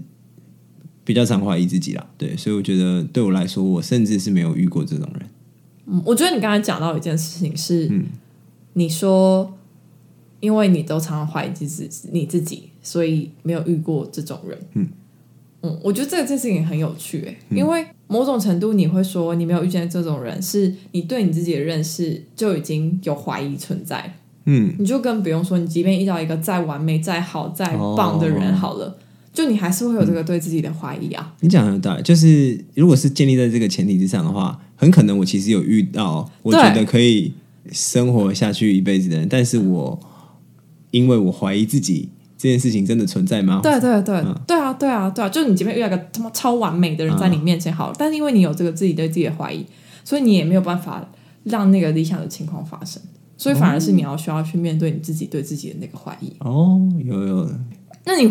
[1.05, 5.31] 比较常怀疑自己啦，对，所以我觉得对我来说，我甚至是没有遇过这种人。
[5.87, 8.07] 嗯，我觉得你刚才讲到一件事情是，嗯
[8.73, 9.57] 你说
[10.41, 14.59] 因为你都常常怀疑自己你自己，所以没有遇过这种人。
[14.75, 14.89] 嗯
[15.63, 24.15] 嗯，我觉得这件事情很有趣诶，因为某种程度你会说你没有遇见这种人，是你对你自己的认识就已经有怀疑存在。
[24.45, 28.99] 嗯，你就更不用说，你即便遇到一个再完美、再好、再棒的人，哦好了，
[29.33, 31.35] 就你还是会有这个对自己的怀疑啊。
[31.41, 37.33] 你讲的很有道理，就是如果是建立在这个前提之上的话，很可能我其实有遇到我觉得可以
[37.71, 40.01] 生活下去一辈子的人，但是我
[40.91, 42.09] 因为我怀疑自己
[42.43, 43.61] 这件事情真的存在吗？
[43.63, 49.65] 对对对，嗯对啊，对啊，对啊，就是你前面遇到一个他妈超完美的人在你面前好了，但是因为你有这个自己对自己的怀疑，
[50.03, 51.09] 所以你也没有办法
[51.45, 53.01] 让那个理想的情况发生，
[53.37, 56.33] 所以反而是你要需要去面对你自己对自己的那个怀疑。
[56.41, 57.49] 哦，有有，
[58.05, 58.29] 那你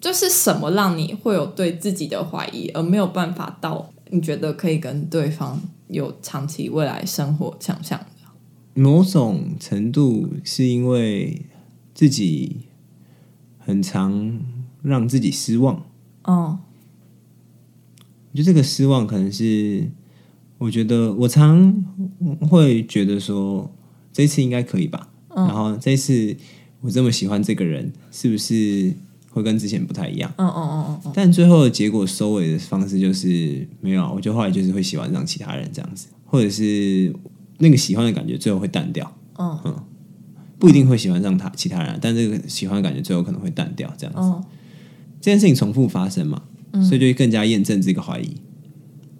[0.00, 7.98] 就是什么让你会有对自己的怀疑，而没有办法到你觉得可以跟对方有长期未来生活想象？
[8.74, 11.42] 某种程度是因为
[11.92, 12.67] 自己
[13.68, 14.40] 很常
[14.80, 15.84] 让自己失望，
[16.22, 16.58] 嗯
[18.30, 19.90] 我觉得这个失望可能是，
[20.56, 21.84] 我觉得我常
[22.48, 23.70] 会觉得说，
[24.10, 25.10] 这次应该可以吧。
[25.34, 26.34] 然后这次
[26.80, 28.94] 我这么喜欢这个人，是不是
[29.30, 30.32] 会跟之前不太一样？
[30.38, 37.14] 嗯嗯嗯但最后的结果收尾的方式就是没有啊，我就后来就是会喜欢上其他人这样子，或者是
[37.58, 39.14] 那个喜欢的感觉最后会淡掉。
[39.38, 39.84] 嗯
[40.58, 44.20] 不一定会喜欢上他其他人，但这个喜欢的感觉最后可能会淡掉，这样子。
[44.20, 44.44] 嗯
[45.20, 46.40] 这件事情重复发生嘛，
[46.74, 48.36] 所以就会更加验证这个怀疑。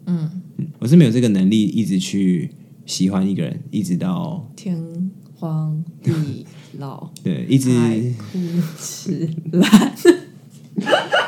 [0.07, 0.31] 嗯，
[0.79, 2.53] 我是没有这个能力一直去
[2.87, 6.47] 喜欢一个人，一直到天荒地
[6.79, 7.11] 老。
[7.25, 7.99] 对，一直海
[8.31, 8.39] 枯
[8.79, 9.93] 石烂。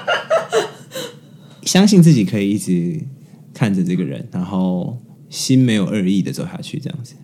[1.66, 3.04] 相信自己可以一直
[3.52, 7.16] 看着这个人，然后心没有恶意的走下去，这样子。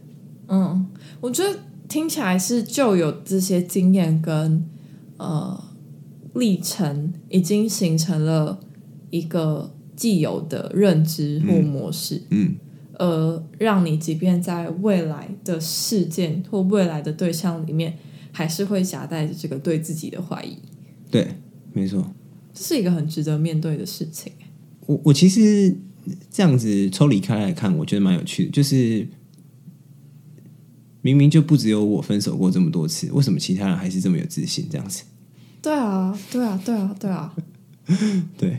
[0.49, 0.85] 嗯，
[1.20, 1.57] 我觉得
[1.88, 4.64] 听起来是就有这些经验跟
[5.16, 5.62] 呃
[6.35, 8.61] 历程，已经形成了
[9.11, 12.57] 一个既有的认知或模式，嗯，
[12.99, 17.96] 呃，让你即便在未来的事件或未来的对象里面，
[18.33, 20.59] 还是会夹带着这个对自己的怀疑，
[21.11, 21.37] 对，
[21.72, 22.05] 没错。
[22.53, 24.33] 这是一个很值得面对的事情。
[24.87, 25.77] 我我其实
[26.31, 29.07] 这样子抽离开来看，我觉得蛮有趣的，就是
[31.07, 34.66] 明明就不只有我分手过这么多次，为什么其他人还是这么有自信？
[34.69, 35.05] 这样子，
[35.62, 37.33] 对啊，对啊，对啊，对啊，
[38.37, 38.59] 对，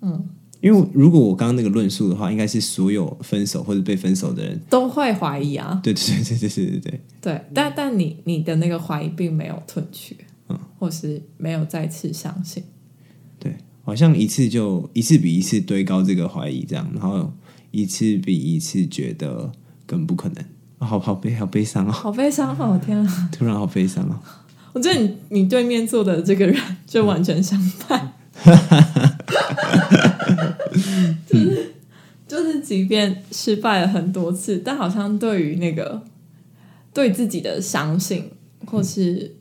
[0.00, 0.24] 嗯，
[0.60, 5.80] 因为如果我刚刚那个论述的话，应该是所有分手或者被分手的人，都会怀疑啊。
[5.82, 6.80] 对对对对对对对。
[6.80, 10.16] 对，对，但但你你的那个怀疑并没有退去，
[10.48, 12.62] 嗯，或是没有再次相信，
[13.40, 17.32] 对，好像一次就一次比一次堆高这个怀疑，这样，然后
[17.72, 19.50] 一次比一次觉得
[19.84, 20.48] 更不可能，啊
[20.84, 22.80] 好好悲好悲伤哦，好悲伤哦！
[22.84, 24.18] 天啊，突然好悲伤哦。
[24.72, 28.12] 我觉得你你对面坐的这个人就完全相反，
[31.28, 31.74] 就 是
[32.26, 36.02] 就是，即便失败了很多次，但好像对于那个
[36.94, 38.30] 对自己的相信，
[38.64, 39.36] 或是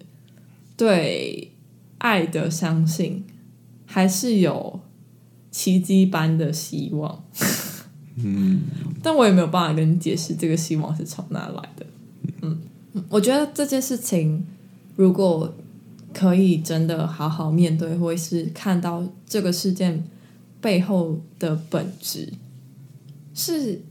[0.75, 1.54] 对
[1.99, 3.25] 爱的相信，
[3.86, 4.82] 还是有
[5.49, 7.23] 奇迹般的希望。
[8.15, 8.62] 嗯，
[9.02, 11.86] 但我也没有办法跟你解释这个希望是从哪来的。
[12.41, 12.60] 嗯，
[13.10, 14.45] 我觉得这件事情
[14.95, 15.54] 如果
[16.13, 20.04] 可以真的好好面对，或是看到这个事件
[20.60, 22.32] 背后的本质，
[23.34, 23.82] 是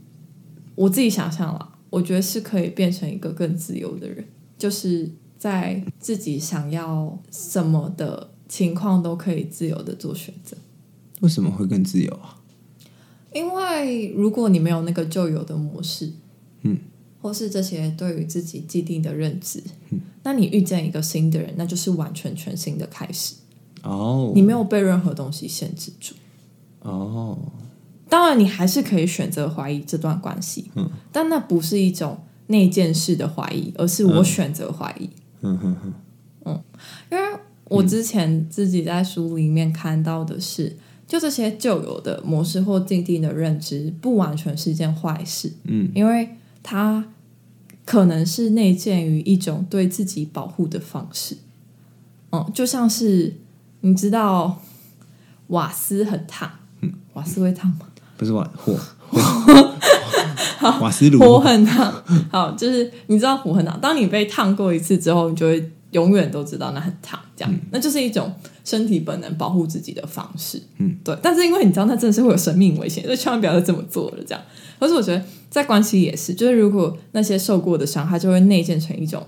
[0.75, 4.23] 我自己想象了，我觉得是可以变成一个更自由的人，
[4.57, 10.55] 就是在自己想要什么的情况都可以自由的做选择。
[11.21, 12.37] 为什么会更自由啊？
[13.33, 16.11] 因为如果你没有那个旧有的模式，
[16.63, 16.77] 嗯，
[17.21, 23.35] 或是这些对于自己既定的认知，嗯，那你遇见一个新的人，那就是完全全新的开始。
[23.83, 26.13] 哦，你没有被任何东西限制住。
[26.81, 27.37] 哦，
[28.09, 35.09] 当然，你还是可以选择怀疑这段关系，嗯，但那不是一种内建式的怀疑，而是我选择怀疑。
[35.41, 35.93] 嗯哼哼，
[36.45, 36.63] 嗯，
[37.11, 40.77] 因为我之前自己在书里面看到的是，
[41.11, 45.51] 就这些旧有的模式或定定的认知，不完全是一件坏事。
[45.65, 47.03] 嗯，因为它
[47.83, 51.35] 可能是内建于一种对自己保护的方式。
[52.31, 53.35] 嗯，就像是
[53.81, 54.61] 你知道
[55.47, 57.87] 瓦斯很烫，嗯，瓦斯会烫吗？
[58.15, 58.79] 不是瓦火，
[60.79, 61.93] 瓦斯炉火很烫。
[62.31, 70.61] 好，就是你知道火很烫，当你被烫过一次之后，你就会永远都知道那很烫，这样，那就是一种身体本能保护自己的方式。
[70.77, 71.15] 嗯，对。
[71.21, 74.23] 但是因为你知道，那真的是会有生命危险，所以千万不要再这么做了。
[74.25, 74.41] 这样，
[74.79, 79.25] 而是我觉得在关系也是，就是如果那些受过的伤害就会内建成一种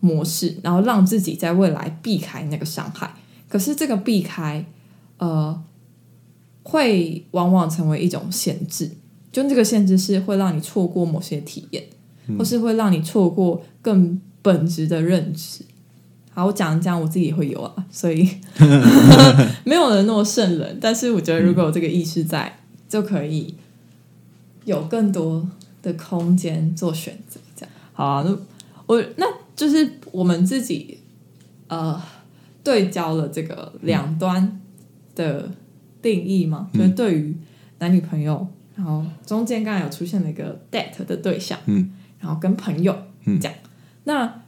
[0.00, 3.14] 模式，然后让自己在未来避开那个伤害。
[3.48, 4.64] 可是这个避开，
[5.18, 5.62] 呃，
[6.62, 8.90] 会往往成为一种限制。
[9.30, 11.84] 就这个限制是会让你错过某些体验，
[12.38, 15.62] 或是会让你错过更本质的认知。
[16.36, 18.28] 好，我讲讲我自己也会有啊，所以
[19.64, 20.78] 没有人那么圣人。
[20.78, 23.54] 但是我觉得，如果有这个意识在，就可以
[24.66, 25.48] 有更多
[25.80, 27.40] 的空间做选择。
[27.56, 28.36] 这样好啊，那
[28.84, 29.24] 我那
[29.56, 30.98] 就是我们自己
[31.68, 31.98] 呃
[32.62, 34.60] 对焦了这个两端
[35.14, 35.50] 的
[36.02, 37.34] 定义嘛，就是对于
[37.78, 38.46] 男女朋友。
[38.74, 42.94] 然后中间刚才有出现了一个 date 的对象，嗯，然后跟朋友
[43.24, 43.56] 嗯，这样。
[44.04, 44.42] 那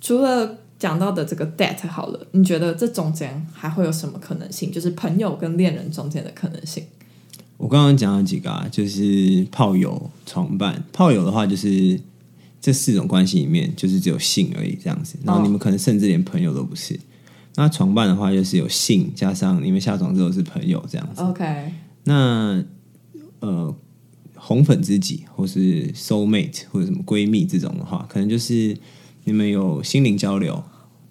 [0.00, 4.70] 除了讲到的这个 date 好了，你觉得这中间还会有什么可能性？
[4.70, 6.84] 就是朋友跟恋人中间的可能性？
[7.56, 10.84] 我刚刚讲了几个啊，就是炮友、床伴。
[10.92, 11.98] 炮友的话，就是
[12.60, 15.16] 这四种关系里面，就是只有性而已这样子。
[15.24, 17.00] 然后你们可能甚至连朋友都不是。
[17.54, 21.22] 那床伴的话，就是有性加上你们下床之后是朋友这样子。
[21.22, 21.72] OK，
[22.04, 22.62] 那
[23.40, 23.74] 呃，
[24.34, 28.76] 红粉知己或是 soul mate 或者什么闺蜜这种的话，可能就是
[29.26, 30.64] 你们有心灵交流，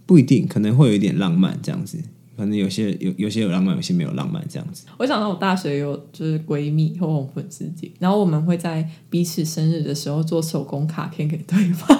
[0.06, 1.99] 不一定，可能会有一点浪漫这样子。
[2.38, 4.86] 可能有些有有些有浪漫，有些没有浪漫这样子。
[4.97, 11.97] 我想到我大学有就是闺蜜或红粉知己，然后我们会在彼此生日的时候做手工卡片给对方，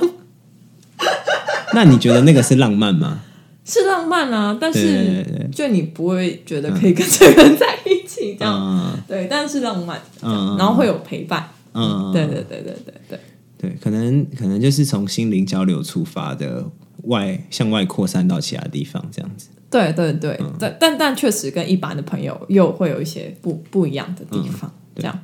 [1.74, 3.22] 那你觉得那个是浪漫吗？
[3.64, 13.20] 是浪漫啊，但是就你不会觉得可以跟这个人在一起这样，嗯对，但是浪漫，嗯，然后会有陪伴，嗯，对对对对对对。
[13.58, 16.70] 对，可能可能就是从心灵交流出发的
[17.04, 19.50] 外向外扩散到其他地方这样子。
[19.70, 25.20] 对对对，但但但确实跟一般的朋友又会有一些不不一样的地方，这样，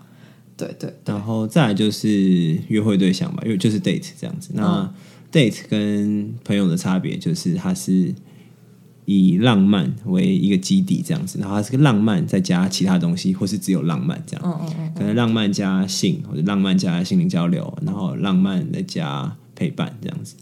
[0.58, 4.50] 对对对，然后再来就是约会对象吧，因为就是 date 这样子。
[4.54, 4.94] 那
[5.32, 8.13] date 跟朋友的差别就是它是
[9.12, 14.41] 以浪漫为一个基底这样子，然后它是个浪漫再加其他东西，或是只有浪漫这样。
[14.45, 20.36] 嗯嗯嗯，可能浪漫加性，或者浪漫加心灵交流，然后浪漫再加陪伴这样子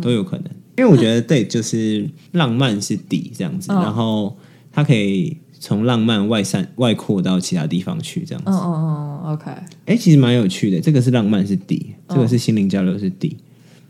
[0.00, 0.46] 都有可能。
[0.76, 4.36] 因为我觉得 date 就是浪漫是底这样子，嗯然后
[4.70, 8.50] 它可以从浪漫外散外扩到其他地方去这样子。
[8.50, 9.50] 嗯嗯嗯，OK，
[9.86, 10.80] 哎、其实蛮有趣的。
[10.80, 13.36] 这个是浪漫是底，这个是心灵交流是底，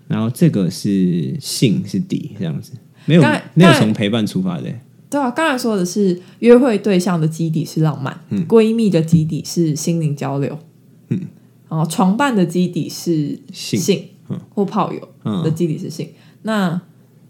[0.07, 2.73] 然后这个是性是底，这样子
[3.09, 3.23] 没有
[3.55, 4.65] 没有从陪伴出发的。
[5.11, 10.59] 对啊，刚才说的是约会对象的基底是浪漫，闺蜜的基底是心灵交流，
[11.09, 11.19] 嗯，
[11.71, 14.09] 然后床伴的基底是性性，
[14.55, 15.43] 或炮友嗯。
[15.43, 16.11] 的基底是性，
[16.43, 16.79] 那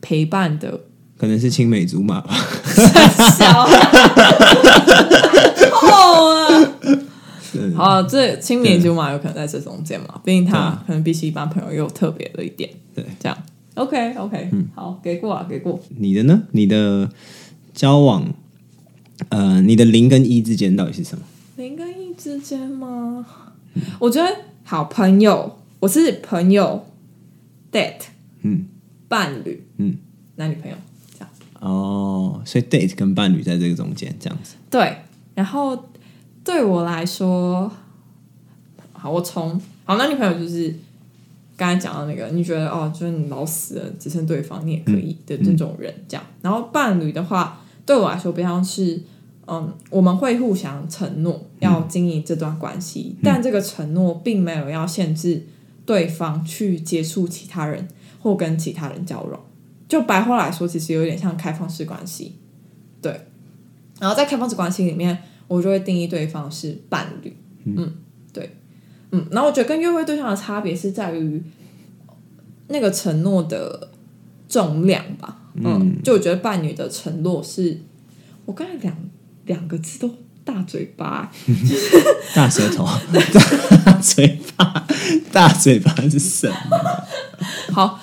[0.01, 0.81] 陪伴的
[1.17, 2.35] 可能是青梅竹马吧，
[3.39, 3.63] 小
[5.81, 6.73] 哦啊。
[7.55, 7.75] 嗯。
[7.77, 10.21] 好，这青梅竹马有可能在这中间嘛？
[10.25, 12.69] 毕竟他可能比起一般朋友又特别了一点。
[12.93, 13.39] 对，这样
[13.79, 15.79] OK OK，嗯好，给过啊，给过。
[15.97, 16.43] 你的呢？
[16.51, 17.09] 你的
[17.73, 18.35] 交往，
[19.29, 21.25] 呃，你的零跟一之间到底是什么？
[21.57, 23.25] 零跟一之间吗？
[24.01, 24.29] 我觉得
[24.65, 26.85] 好朋友，我是朋友
[27.71, 28.07] ，date，
[28.43, 28.67] 嗯，
[29.09, 29.97] 伴侣，嗯，
[30.37, 30.77] 男女朋友
[31.17, 31.31] 这样。
[31.61, 34.57] 哦，所以 date 跟伴侣在这个中间这样子。
[34.69, 34.99] 对，
[35.35, 35.91] 然后
[36.43, 37.71] 对我来说，
[38.93, 40.75] 好，我从好男女朋友就是
[41.59, 46.25] 刚才讲到那个，你觉得哦，就是你老死了，只剩对方，你也可以的这种人，这样。
[46.41, 49.03] 然后伴侣的话，对我来说比较是，
[49.49, 55.45] 嗯，我们会互相承诺要经营这段关系，但这个承诺并没有要限制
[55.85, 57.89] 对方去接触其他人
[58.23, 59.37] 或跟其他人交融。
[59.89, 62.37] 就白话来说，其实有点像开放式关系，
[63.03, 63.23] 对。
[63.99, 67.87] 然后在开放式关系里面，我就会定义对方是伴侣，嗯，对，
[69.11, 71.43] 嗯，然后我觉得跟约会对象的差别是在于
[72.69, 73.91] 那个承诺的
[74.49, 75.37] 重量吧。
[75.55, 77.81] 嗯，就我觉得伴侣的承诺是，
[78.45, 78.97] 我刚才两
[79.47, 81.31] 两个字都大嘴巴，
[82.35, 82.87] 大舌头，
[83.85, 84.87] 大嘴巴，
[85.33, 86.79] 大嘴巴是什么？
[87.73, 87.99] 好，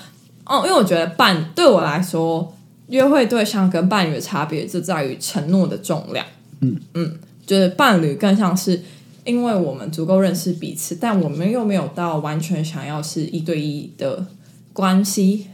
[0.46, 2.56] 哦，因为我觉得伴对我来说，
[2.88, 6.26] 约会对象跟伴侣的差别就在于承诺的重量。
[6.62, 8.82] 嗯嗯，就是伴侣更像是
[9.26, 14.26] 因为我们足够认识彼此，但我们又没有到完全想要是一对一的
[14.72, 15.48] 关系，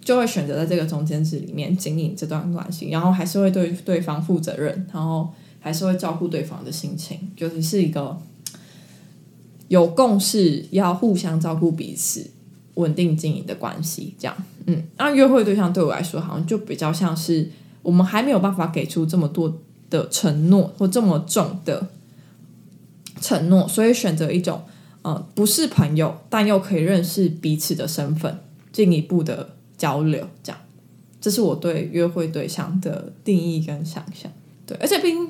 [0.00, 5.28] 就会选择在这个中间值里面经营这段关系，然后还是会对对方负责任，然后
[5.58, 8.16] 还是会照顾对方的心情，就是是一个
[9.68, 12.30] 有共识，要互相照顾彼此。
[12.74, 14.36] 稳定经营的关系，这样，
[14.66, 17.50] 嗯，那约会对象对我来说，好像就比较像是
[17.82, 19.52] 我们还没有办法给出这么多
[19.90, 21.88] 的承诺或这么重的
[23.20, 24.62] 承诺，所以选择一种，
[25.02, 28.38] 呃，不是朋友，但又可以认识彼此的身份，
[28.72, 30.60] 进一步的交流，这样，
[31.20, 34.30] 这是我对约会对象的定义跟想象。
[34.66, 35.28] 对，而且并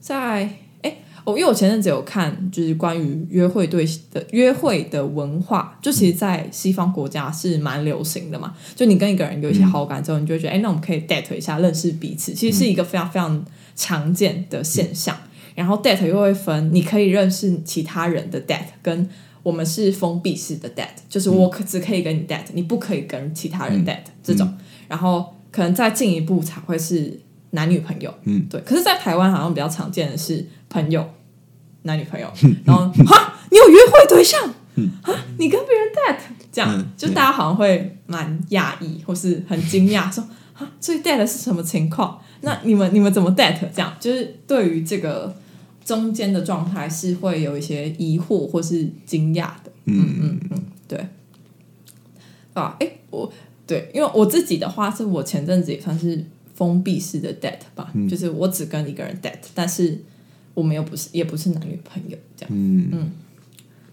[0.00, 0.50] 在。
[1.26, 8.54] 哦，因为我前阵子有看，就是关于约会对的约会的文化，就其实，在西方国家是蛮流行的嘛。
[8.74, 13.44] 就你跟一个人有一些好感之后，你就觉得，哎，那我们可以 date 一下，认识彼此，其实是一个非常非常
[13.76, 15.14] 常见的现象。
[15.60, 19.08] 然后 date 又会分，你可以认识其他人的 date，跟
[19.42, 24.52] 我们是封闭式的 date，就是我可只可以跟你 date，你不可以跟其他人 date 这种。
[24.88, 28.12] 然后可能再进一步才会是男女朋友。
[28.24, 28.60] 嗯，对。
[28.62, 30.46] 可是，在台湾好像比较常见的是。
[30.72, 31.04] 朋友，
[31.82, 32.32] 男女朋友，
[32.64, 34.40] 然后哈，你有约会对象
[35.02, 35.12] 啊？
[35.36, 36.20] 你跟别人 date，
[36.52, 40.22] 这样就大家好像会蛮讶异，或是很惊讶，说
[40.54, 42.20] 啊，这 date 是什么情况？
[42.42, 43.58] 那你们你们怎么 date？
[43.74, 45.34] 这样就是对于这个
[45.84, 49.72] 中间的状态是会有一些疑惑或是惊讶的。
[49.84, 51.06] 嗯嗯嗯，对。
[52.54, 53.32] 啊，哎，我
[53.66, 56.24] 对，因为我自己的话，是我前阵子也算是
[56.54, 59.98] 封闭式的 date 吧，就是我只跟一个人 date，但是。
[60.52, 63.10] 我们又不是，也不是男女朋友这样，嗯嗯，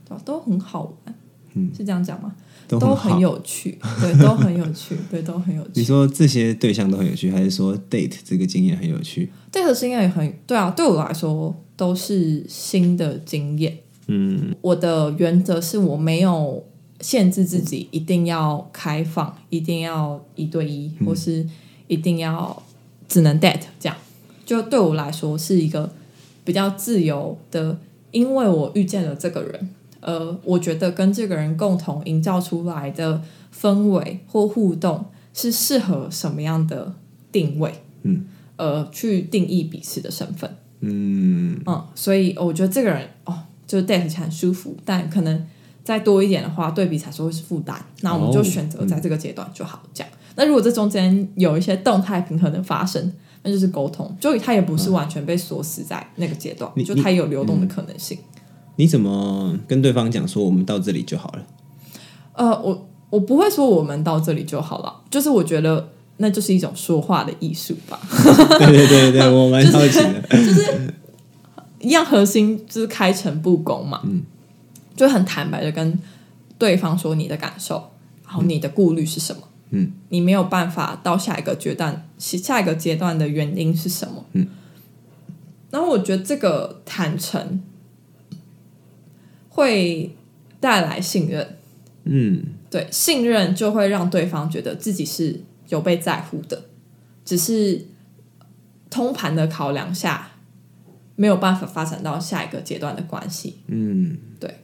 [0.10, 1.16] 对，都很好玩，
[1.54, 2.36] 嗯，是这样讲吗？
[2.68, 5.70] 都很有趣，对，都很有趣， 对，都很有趣。
[5.76, 13.78] 你说这些对象都很有趣，还是说 date 这个经验很有趣？date 经验也很，对啊，对我来说都是新的经验。
[14.08, 16.64] 嗯，我的原则是我没有
[17.02, 21.46] 限制自己一定要开放，一定要一对一，或是
[21.88, 22.64] 一定要
[23.08, 23.98] 只能 date 这样。
[24.46, 25.92] 就对我来说是一个。
[26.48, 27.78] 比较自由的，
[28.12, 29.70] 因为我遇见了这个人，
[30.08, 33.22] 呃，我觉得跟这个人共同营造出来的
[33.54, 36.96] 氛围或互动是适合什么样的
[37.30, 40.50] 定位，嗯，呃，去定义彼此的身份，
[40.80, 43.38] 嗯嗯，所以我觉得这个人哦，
[43.68, 45.46] 就是 date 起来很舒服，但可能
[45.84, 50.14] 再多一点的话，对比才说会是负担，那我们就选择在这个阶段就好这样。
[50.38, 53.12] 那如果这中间有一些动态平衡的发生。
[53.44, 58.18] 那就是沟通，就他也不是完全被锁死在那个阶段，就他有流动的可能性。
[58.78, 61.46] 你怎么跟对方讲说我们到这里就好了？
[62.34, 68.00] 呃，我我不会说我们到这里就好了，就是我觉得那就是一种说话的艺术吧。
[68.60, 70.94] 对对对对， 我蛮好奇的， 就是
[71.80, 74.24] 一样核心就是开诚布公嘛，嗯，
[74.96, 76.00] 就很坦白的跟
[76.58, 77.92] 对方说你的感受，
[78.26, 79.42] 然后你的顾虑是什么。
[79.70, 84.24] 嗯，你没有办法到下一个阶段，下一个阶段的原因是什么？
[84.34, 84.48] 嗯，
[85.72, 87.62] 然后我觉得这个坦诚
[89.58, 90.16] 会
[90.60, 91.58] 带来信任。
[92.04, 96.66] 嗯，对，信任就会让对方觉得自己是有被在乎的，
[97.26, 97.88] 只是
[98.90, 100.30] 通盘的考量下
[101.16, 103.58] 没有办法发展到下一个阶段的关系。
[103.66, 104.60] 嗯，对，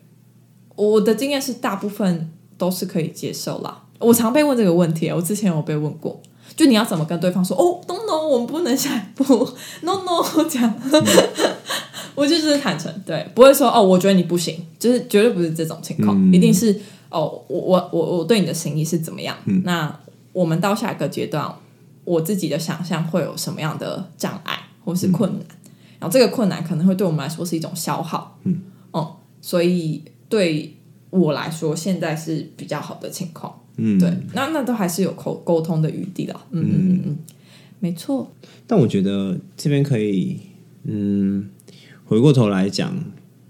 [0.75, 3.85] 我的经验是大部分都是可以接受啦。
[3.97, 6.21] 我常被问这个问题，我之前有被问过，
[6.55, 7.57] 就你要怎么跟对方说？
[7.57, 9.49] 哦，no no，我们不能下一步，
[9.81, 10.73] no no，这样，
[12.15, 16.73] 我就是坦诚，对，不会说哦，我觉得你不行，就是绝对不是这种情况，一定是
[17.09, 19.35] 哦，我我我我对你的心意是怎么样？
[19.63, 19.99] 那
[20.31, 21.53] 我们到下一个阶段，
[22.03, 25.45] 我自己的想象会有什么样的障碍或是困难？
[25.99, 28.59] 然后这个困难可能会对我们来说是一种消耗，嗯，
[28.91, 30.75] 哦，所以对
[31.09, 33.59] 我来说，现在是比较好的情况。
[33.77, 37.17] 嗯，对，那那都还是有沟沟通的余地的，嗯嗯嗯嗯，
[37.79, 38.31] 没错。
[38.67, 40.39] 但我觉得这边可以，
[40.83, 41.49] 嗯，
[42.05, 42.93] 回过头来讲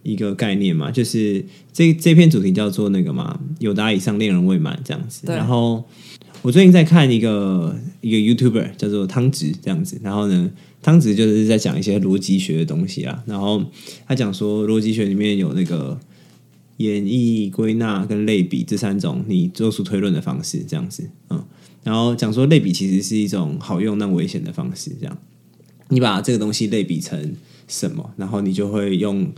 [0.04, 5.24] 一个概念嘛，就是这这篇主题叫做那个嘛，有达以上恋人未满这样子。
[5.28, 5.84] 然后
[6.41, 10.51] 我最近在看一个一个 YouTuber 叫做汤直这样子，然后呢，
[10.82, 13.64] 汤直就是在讲一些逻辑学的东西啊，然后
[14.06, 15.97] 他讲说逻辑学里面有那个
[16.78, 21.41] 演绎、归纳跟类比这三种你做出推论的方式，这样子，嗯，
[21.84, 25.18] 然后讲说类比其实是一种好用但危险的方式，这样，
[25.88, 27.36] 你把这个东西类比成
[27.74, 29.34] 什么，然后你就会用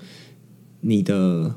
[0.81, 1.55] 你的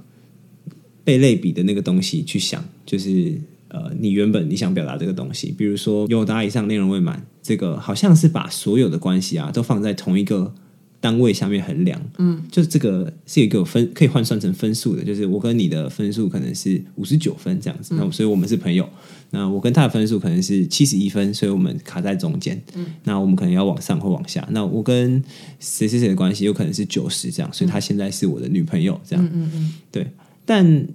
[1.03, 10.55] 被类比的那个东西去想，就是呃，你原本你想表达这个东西，比如说有答以上内容未满，这个好像是把所有的关系啊都放在同一个
[11.01, 18.89] 单位下面衡量，嗯，就是这个是一个分可以换算成分数的，就是我跟你的分数可能是五十九分这样子，那所以我们是朋友，
[19.31, 25.22] 那我跟他的分数可能是七十一分，所以我们卡在中间，嗯，那我们可能要往上或往下，那我跟
[25.59, 30.07] 谁谁谁的关系有可能是九十这样，所以他现在是我的女朋友这样，嗯嗯，对，
[30.45, 30.87] 但。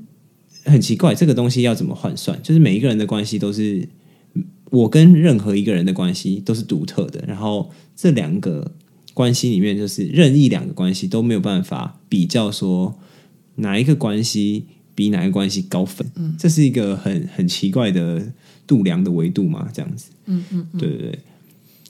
[0.66, 2.42] 很奇怪，这个东西要怎么换算？
[2.42, 3.86] 就是每一个人的关系都是
[4.72, 8.72] 我跟任何一个人的关系都是独特的，然后这两个
[9.14, 12.98] 关系里面，就是任意两个关系都没有办法比较说
[13.56, 16.06] 哪一个关系比哪个关系高分。
[16.16, 18.22] 嗯，这是一个很很奇怪的
[18.68, 19.70] 度量的维度嘛？
[19.74, 21.20] 这样子，嗯嗯，对对对。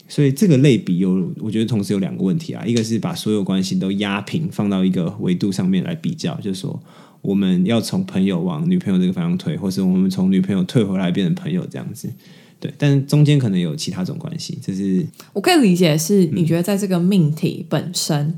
[0.08, 6.82] 所以这个类比有，我觉得同时有两个问题啊，一个是把所有关系都压平，放到一个维度上面来比较，就是说。
[7.24, 12.12] 我们要从朋友往女朋友这个方向推，或是我们从女朋友退回来变成朋友这样子，
[12.60, 12.70] 对。
[12.78, 15.98] 但中间可能有其他种关系，就是我可以理解。
[15.98, 18.36] 是你觉得在这个命题本身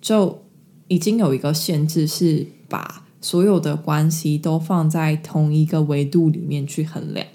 [0.00, 0.40] 就
[0.86, 7.26] 已经有一个限制，是把所有的关系都放在同一个维度里面去衡量。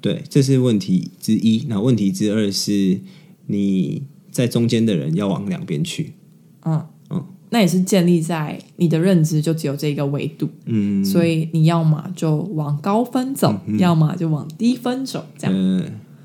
[0.00, 1.64] 对，这是问题之一。
[1.68, 3.00] 那问题之二是
[3.46, 6.14] 你在中间的人要往两边去。
[6.64, 7.24] 嗯嗯。
[7.50, 15.82] 那也是建立在你的认知就只有这个维度，嗯，所以你要么就往高分走，要么就往低分走，这样。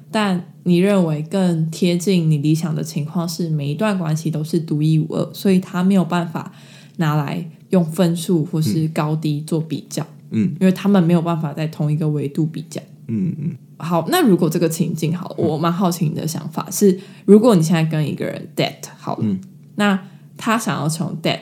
[0.10, 6.52] 但你认为更贴近你理想的情况是每一段关系都是独一无二，所以他没有办法
[6.98, 13.56] 拿来用分数或是高低做比较，嗯，因为他们没有办法在同一个维度比较，嗯嗯。
[13.78, 19.38] 好，那如果这个情境好，我蛮好奇你的想法是，如果你现在跟一个人 date 好了，
[19.76, 20.00] 那。
[20.42, 21.42] 他想要从 date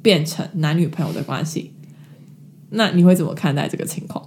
[0.00, 1.70] 变成男女朋友的关系，
[2.70, 4.26] 那你会怎么看待这个情况？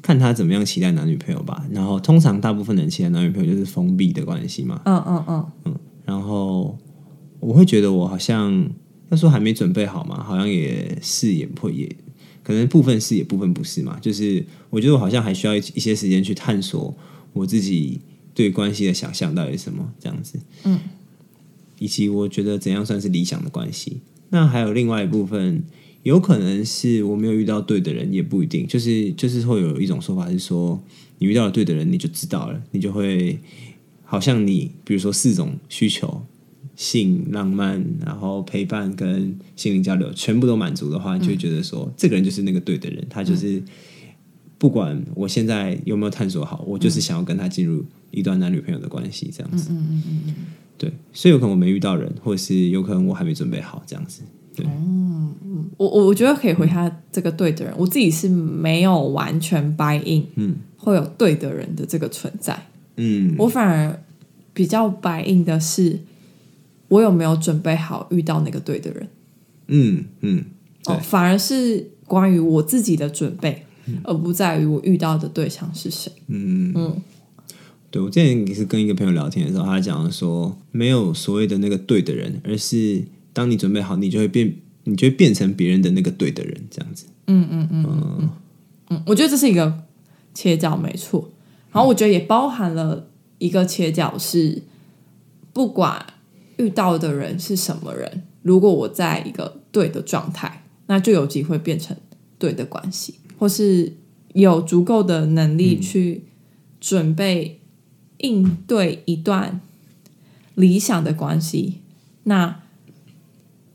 [0.00, 1.64] 看他怎么样期待男女朋友吧。
[1.72, 4.80] 然后通常大部分人期待男女朋友就是封闭的关系嘛。
[4.84, 5.76] 嗯嗯嗯嗯。
[6.04, 6.78] 然后
[7.40, 8.70] 我会觉得我好像
[9.10, 11.96] 要说还没准备好嘛，好像也是也不会也
[12.42, 13.98] 可能部分是也部分不是嘛。
[14.00, 16.96] 就是我觉得我好像还需要一一些时间去探索
[17.32, 18.00] 我自己
[18.34, 20.38] 对关系的想象到底是什么这样子。
[20.64, 20.78] 嗯。
[21.80, 23.98] 以及我觉得怎样算是理想的关系？
[24.30, 25.62] 那还有另外一部分，
[26.02, 28.66] 有可能是我没有遇到对的人，也不一定。
[28.66, 30.82] 就是就是会有一种说法是说，
[31.18, 33.38] 你遇到了对的人，你就知道了，你就会
[34.04, 36.26] 好像你比如说四种需求：
[36.78, 43.04] 性、浪漫，然后陪伴跟心灵交流，全部都满足的话，你就会觉得说，这个人就是那个对的人。
[43.10, 43.60] 他就是
[44.58, 49.70] 不管我现在有没有探索好，我就是想要跟他进入一段男女朋友的关系，这样子。
[49.72, 50.34] 嗯嗯嗯嗯。
[50.78, 54.22] 对，所以有可能我没遇到人，或者是有可能我还没准备好这样子。
[54.54, 55.34] 对，哦，
[55.76, 64.00] 我我我觉得可以回他这个对的人，我自己是没有完全 buy in，嗯，会有对的人的这个存在，嗯，我反而
[64.52, 65.98] 比较 buy in 的是，
[66.88, 69.08] 我有没有准备好遇到那个对的人，
[69.68, 70.44] 嗯嗯，
[70.86, 73.64] 哦，反而是关于我自己的准备，
[74.02, 76.72] 而不在于我遇到的对象是谁，嗯。
[76.74, 77.02] 嗯。
[77.90, 87.06] 对，我之前也是跟一个朋友聊天的时候，他讲说，没有所谓的那个对的人，而是当你准备好，你就会变，你就会变成别人的那个对的人，这样子。
[87.28, 87.86] 嗯嗯嗯。
[88.20, 88.30] 嗯
[88.90, 89.84] 嗯，我觉得这是一个
[90.34, 91.30] 切角，没错。
[91.72, 93.08] 然后我觉得也包含了
[93.38, 94.62] 一个切角是，
[95.54, 96.04] 不管
[96.58, 101.96] 遇到的人是什么人，如果我在一个对的状态，那就有机会变成
[102.38, 103.94] 对的关系，或是
[104.34, 106.24] 有足够的能力去
[106.80, 107.56] 准备。
[108.20, 109.60] 应对一段
[110.56, 111.82] 理想的关系，
[112.24, 112.62] 那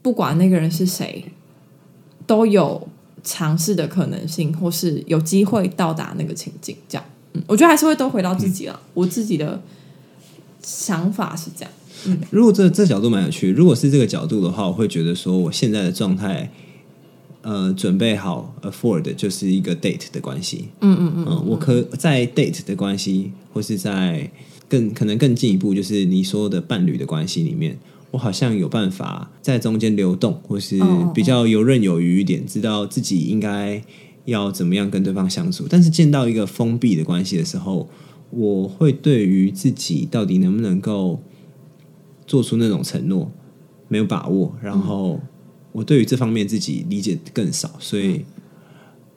[0.02, 1.32] 不管那个人是谁，
[2.28, 2.90] 都有
[3.24, 6.76] 尝试的可能性，或是有机会到达那个情境。
[6.90, 8.78] 这样，嗯，我觉得还是会都回到自己了。
[8.94, 9.62] 我自己的
[10.62, 11.72] 想法是这样。
[12.08, 16.52] 嗯，如果这这角度蛮有趣，如果是这个角度的话，我会觉得说，我现在的状态，
[17.42, 20.70] 呃，准备好 afford 就是一个 date 的关系。
[20.82, 23.32] 嗯嗯嗯，我可在 date 的关系。
[23.54, 24.32] 或是在
[24.68, 27.78] 更可能更进一步，就是你说的伴侣的关系里面，
[28.10, 30.82] 我好像有办法在中间流动，或是
[31.14, 33.80] 比较游刃有余一点，知道自己应该
[34.26, 35.68] 要怎么样跟对方相处。
[35.70, 37.88] 但是见到一个封闭的关系的时候，
[38.32, 41.22] 我会对于自己到底能不能够
[42.26, 43.32] 做出那种承诺
[43.88, 45.20] 没有把握，然后
[45.72, 48.26] 我对于这方面自己理解更少，所以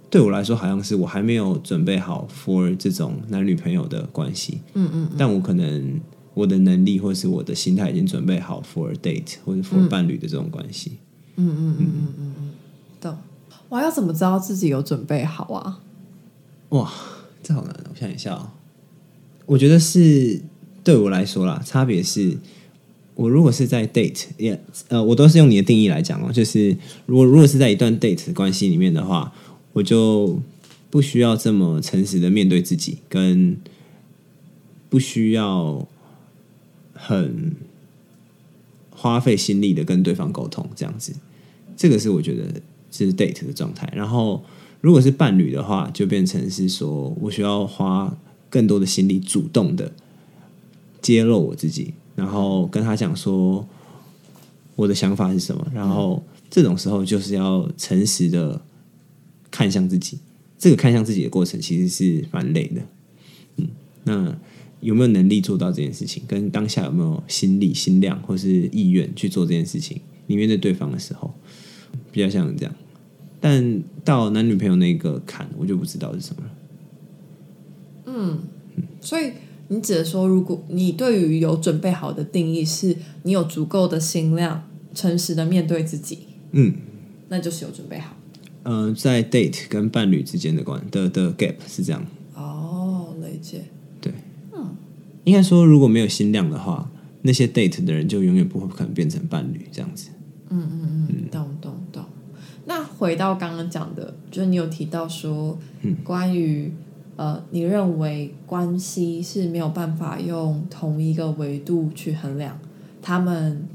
[0.08, 4.60] 对我来说好像是我还没有准备好 for 这种男女朋友的关系。
[4.74, 6.00] 嗯嗯，但我可能
[6.34, 10.98] 我的能力或是我的心态已经准备好 for date 或者 for 伴侣的这种关系。
[13.00, 13.16] 懂。
[13.70, 15.80] 哇，要怎么知道自己有准备好啊？
[16.68, 16.92] 哇，
[17.42, 18.50] 这好难哦，我想一下哦。
[19.44, 20.40] 我觉得是
[20.84, 22.38] 对我来说啦，差别是
[23.16, 29.32] 我如果是在 date，也呃，我都是用你的定义来讲哦，就是如果如果是在一段 date 关系里面的话，
[29.72, 30.38] 我就
[30.90, 33.56] 不需要这么诚实的面对自己，跟
[34.90, 35.88] 不需要
[36.92, 37.56] 很
[38.90, 41.14] 花费心力的跟对方沟通，这样子，
[41.76, 42.60] 这个是我觉得
[42.90, 43.90] 是 date 的状态。
[43.96, 44.44] 然后
[44.82, 48.16] 如果是伴侣的话，就变成是说我需要花
[48.50, 49.92] 更多的心力，主动的
[51.00, 53.64] 揭露我自己，然后跟他讲说
[54.74, 55.64] 我的想法是什么。
[55.72, 58.60] 然后这种时候就是要诚实的
[59.52, 60.18] 看向自己。
[60.58, 62.80] 这个看向自己的过程其实是蛮累的。
[63.58, 63.68] 嗯，
[64.04, 64.38] 那
[64.80, 66.22] 有没有能力做到这件事情？
[66.26, 70.00] 跟当下有没有心力、心量或是意愿去做这件事情？
[70.26, 71.32] 你面对对方的时候，
[72.10, 72.74] 比较像这样。
[73.38, 76.50] 但到男女朋友那个坎，我就不知道是什么了。
[78.06, 78.38] 嗯
[79.00, 79.32] 所以
[79.68, 86.20] 你指的说，如果你对于有准备好的定义是你有足够的心量，诚实的面对自己，
[86.52, 86.74] 嗯，
[87.28, 88.16] 那就是有准备好。
[88.62, 92.04] 呃，在 date 跟伴侣之间的关的的 gap 是这样。
[92.34, 93.64] 哦，理解。
[94.00, 94.12] 对，
[94.52, 94.76] 嗯
[95.24, 96.90] 应该说如果没有心量的话，
[97.22, 100.10] 那些 date 的人就永远不会可能变成伴侣这样子。
[100.50, 102.04] 嗯，懂懂懂。
[102.66, 105.58] 那回到刚刚讲的，就是你有提到说，
[106.02, 106.72] 关于
[107.16, 112.58] 呃，你认为关系是没有办法用同一个维度去衡量，
[113.00, 113.66] 他们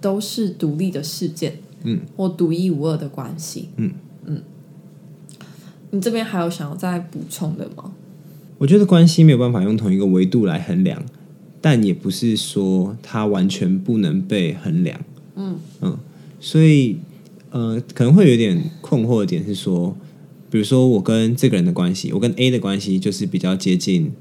[0.00, 3.92] 都是独立的事件，嗯，或独一无二的关系，嗯
[4.24, 4.42] 嗯。
[5.90, 7.92] 你这边还有想要再补充的吗？
[8.58, 11.02] 我觉得关系没有办法用同一个维度来衡量，
[11.60, 15.00] 但也不是说它完全不能被衡量。
[15.34, 15.98] 嗯嗯，
[16.38, 16.98] 所以
[17.50, 19.96] 呃，可能会有点困惑的点是说，
[20.50, 24.12] 比如说我跟这个人的关系，我跟 A 的关系就是比较接近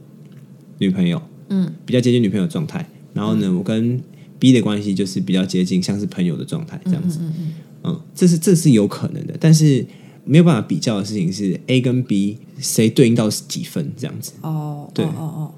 [0.77, 2.87] 女朋友，嗯，比较接近女朋友的状态。
[3.13, 3.99] 然后呢，我跟
[4.37, 7.17] B 的关系就是比较接近像是朋友的状态这样子。
[7.21, 7.53] 嗯嗯
[7.85, 9.85] 嗯，这是这是有可能的，但是
[10.23, 14.33] 没有办法比较的事情是 A 跟 B 谁对应到几分这样子。
[14.41, 15.51] 哦，对哦哦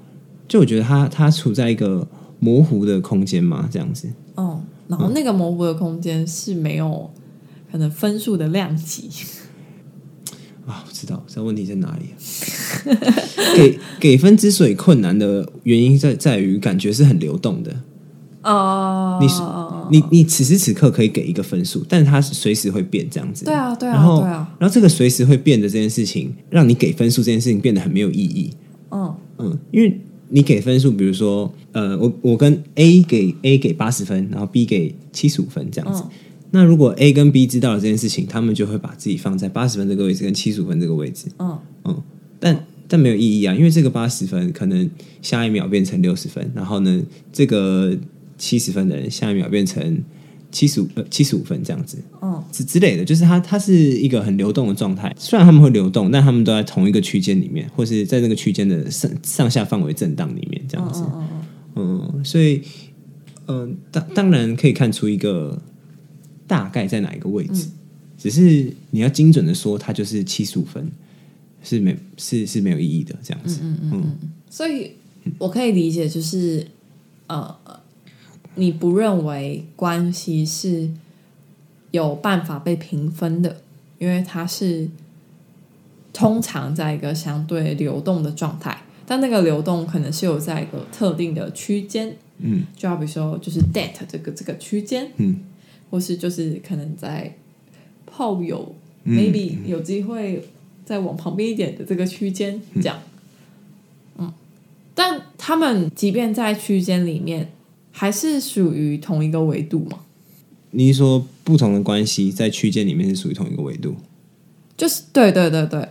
[0.48, 2.08] 就我觉得他他处在一个
[2.38, 4.08] 模糊的空间嘛，这样子。
[4.36, 7.10] 哦，哦，然后那个模糊的空间是没有
[7.70, 9.10] 可能分数的量级。
[10.66, 12.06] 啊，我知道这问题在哪里、
[13.56, 17.74] 给给分之所以困难的原因在在于感觉是很流动的。
[18.42, 19.40] 哦，你是
[19.90, 23.44] 你你此时此刻可以给一个分数，但是它是随时会变这样子。
[23.44, 28.50] 对啊，对啊，然后对啊，然后这个随时会变的这件事情，让你给分数这件事情变得很没有意义。
[28.90, 36.02] 嗯嗯，因为你给分数，比如说，呃，我我跟 A 给 A 给八十分，然后 B 给七十五分这样子。
[36.04, 36.10] 嗯
[36.54, 41.26] 那如果 A 跟 B 知道了这件事情，他们就会把自己放在八十分这个位置跟七十五分这个位置。
[41.38, 42.02] 嗯嗯，
[42.38, 44.88] 但但没有意义啊，因为这个八十分可能
[45.22, 47.96] 下一秒变成六十分，然后呢，这个
[48.36, 50.02] 七十分的人下一秒变成
[50.50, 51.96] 七十五呃七十五分这样子。
[52.20, 55.10] 哦之之类的，就是它它是一个很流动的状态。
[55.18, 61.02] 虽然他们会流动，但他们都在同一个区间里面，或是在那个区间的上上下范围震荡里面这样子。
[61.74, 62.60] 嗯所以
[63.48, 65.60] 嗯、当当然可以看出一个
[66.52, 67.66] 大概在哪一个位置，
[68.18, 70.92] 只是你要精准的说它就是七十五分，
[71.62, 73.60] 是没是是没有意义的这样子。
[73.62, 74.18] 嗯嗯
[74.50, 74.92] 所以
[75.38, 76.66] 我可以理解，就是
[77.26, 77.56] 呃，
[78.56, 80.90] 你不认为关系是
[81.90, 83.62] 有办法被评分的，
[83.98, 84.90] 因为它是
[86.12, 95.40] 通常在一个相对流动的状态，但那个流动可能是有在一个特定的区间，嗯，就好比说就是 debt 这个这个区间，嗯，
[95.92, 97.36] 或是就是可能在
[98.06, 98.74] 炮友、
[99.04, 100.42] 嗯 maybe 有机会
[100.86, 102.98] 再往旁边一点的这个区间，这样，
[104.16, 104.32] 嗯，
[104.94, 107.52] 但他们即便在区间里面，
[107.90, 110.00] 还是属于同一个维度嘛？
[110.70, 113.94] 你是说不同的关系在区间里面是属于同一个维度？
[114.78, 115.86] 就是对对对对，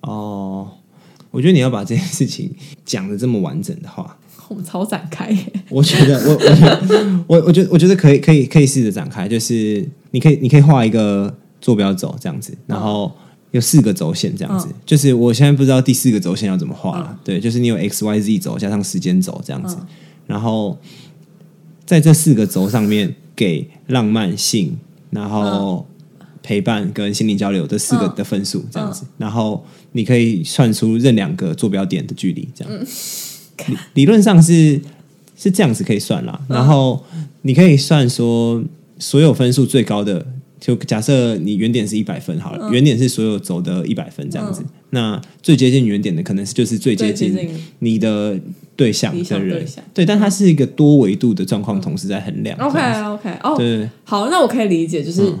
[0.00, 0.78] 哦，
[1.30, 2.54] 我觉得你要把这件事情
[2.86, 4.18] 讲的这么完整的话，
[4.52, 5.34] 我们超展开，
[5.70, 13.10] 我觉得我我觉得 我我觉得我觉得可以可以可以试着展开，就是你可以你可以画一个坐标轴这样子，然后
[13.52, 17.18] 有四个轴线这样子，就是我现在不知道第四个轴线要怎么画了。
[17.24, 19.76] 对，就是你有 x y z 轴加上时间轴这样子，
[20.26, 20.78] 然后
[21.86, 24.78] 在这四个轴上面给浪漫性，
[25.10, 25.86] 然后
[26.42, 32.72] 陪伴跟心灵交流这四个的分数这样子，然后你可以算出任两个坐标点的距离，这样
[33.68, 34.80] 理理论上是
[35.36, 36.40] 是这样子可以算啦。
[36.48, 37.04] 然后
[37.42, 38.62] 你可以算说
[38.98, 40.26] 所有分数最高的。
[40.62, 44.62] 就假设你原点是一百分好了，原点是所有走的一百分这样子。
[44.90, 47.36] 那最接近原点的可能是就是最接近
[47.80, 48.38] 你的
[48.76, 52.56] 对象的人，对，但它是一个多维度的状况，同时在衡量。
[52.60, 55.32] OK OK，哦，对，好，那我可以理解，就是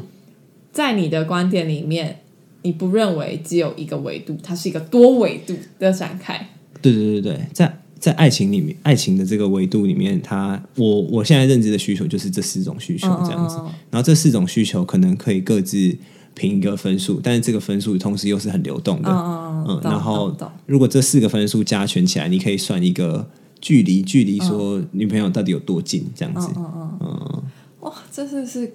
[0.72, 2.18] 在你的观点里面，
[2.62, 6.48] 你不认为只有一个维度，它是一个多维度的展开。
[6.80, 7.78] 对对对对，在。
[8.02, 13.56] 在爱情里面，爱情的这个维度里面，他我我现在认知的需求就是这四种需求这样子。
[13.92, 15.96] 然后这四种需求可能可以各自
[16.34, 19.08] 评一个分数，但是这个分数同时又是很流动的。
[19.08, 20.36] 嗯，然后
[20.66, 23.30] 如果这四个分数加权起来，你可以算一个
[23.60, 26.48] 距离，距离说女朋友到底有多近这样子。
[26.56, 27.42] 嗯嗯，
[27.82, 28.72] 哇，这是是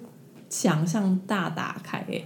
[0.48, 2.24] 想象大打开诶。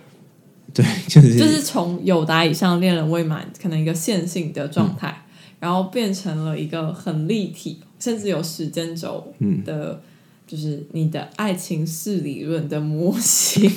[0.72, 5.22] 对，就是就是从有达以上恋人未满，可能一个线性的状态。
[5.63, 9.33] 然后变成了一个很立体，甚至有时间轴
[9.65, 10.03] 的，
[10.45, 13.71] 就是你的爱情式理论的模型。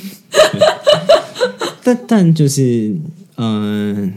[1.84, 2.96] 但但就是，
[3.38, 4.12] 嗯，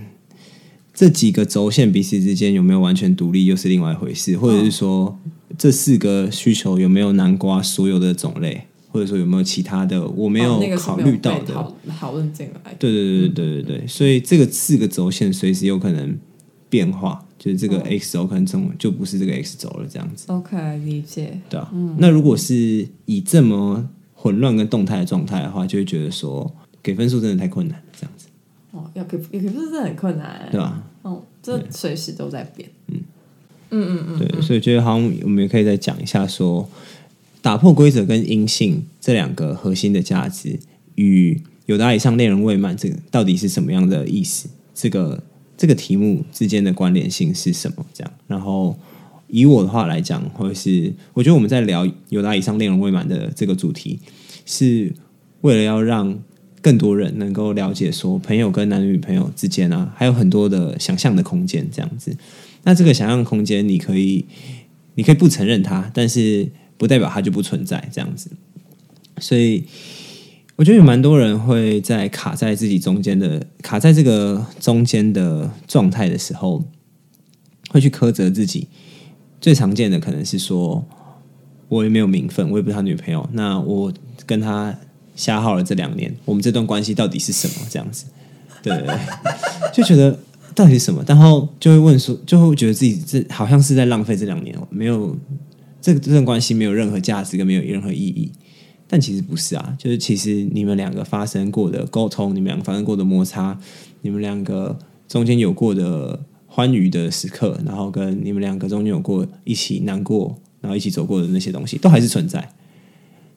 [0.94, 4.34] 这几个轴线彼此之间有没有完全独立，又是另外一回事。
[4.38, 5.18] 或者是说，
[5.58, 11.52] 这四个需求有没有南瓜所有的种类，或者说有没有其他的我没有考虑到的
[12.00, 12.74] 讨论进来？
[12.78, 16.18] 对对对对对对，所以这个四个轴线随时有可能
[16.68, 17.24] 变化。
[17.38, 20.24] 就是这个 x 轴可能中就不是这个 x 轴了，这样子。
[20.26, 21.40] OK，理解。
[21.48, 26.52] 对啊，那如果是以这么混乱跟动态的状态的话，就会觉得说
[26.82, 28.26] 给分数真的太困难，这样子。
[28.72, 30.82] 哦，要给给分数真的很困难，对吧？
[31.02, 32.68] 哦，这随时都在变。
[32.88, 33.00] 嗯
[33.70, 36.68] 嗯嗯嗯，对，所以觉得好像我们也可以再讲一下，说
[37.40, 40.58] 打破规则跟阴性这两个核心的价值
[40.96, 44.48] 与有达以上恋人未满这个到底是什么样的意思？
[44.74, 45.22] 这个。
[45.58, 47.84] 这个题目之间的关联性是什么？
[47.92, 48.78] 这样，然后
[49.26, 53.98] 以我的话来讲，或者是我觉得我们在聊有达以上内容未满的这个主题，
[54.46, 54.94] 是
[55.40, 56.16] 为了要让
[56.62, 61.68] 更多人能够了解，说朋友跟男女朋友之间啊，还有很多的想象的空间。
[61.72, 62.16] 这样子，
[62.62, 64.24] 那这个想象空间，你可以，
[64.94, 67.88] 你可以不承认它，但是不代表它就不存在。
[67.92, 68.30] 这样子，
[69.18, 69.64] 所以。
[70.58, 76.64] 我觉得有蛮多人会在卡在自己中间的卡在这个中间的状态的时候，
[77.70, 78.66] 会去苛责自己。
[79.40, 80.84] 最常见的可能是说，
[81.68, 83.28] 我也没有名分，我也不是他女朋友。
[83.34, 83.92] 那我
[84.26, 84.76] 跟他
[85.14, 87.64] 瞎耗了这两年，我们这段关系到底是什么？
[87.70, 88.06] 这样子，
[88.60, 88.84] 对，
[89.72, 90.18] 就觉得
[90.56, 91.04] 到底是什么？
[91.06, 95.16] 然后就会问说，就会觉得自己这好像是在浪费这两年，没有
[95.80, 98.32] 这个这段关系没有任何价值，跟没有任何意义。
[98.90, 103.60] 但其实不是啊，就是其实你们两个发生过的沟通，你们两个发生过的摩擦，
[104.00, 112.50] 你们两个中间有过的欢愉的时刻，然后跟你们两个中间有过一起难过，然后一起走过的那些东西，都还是存在。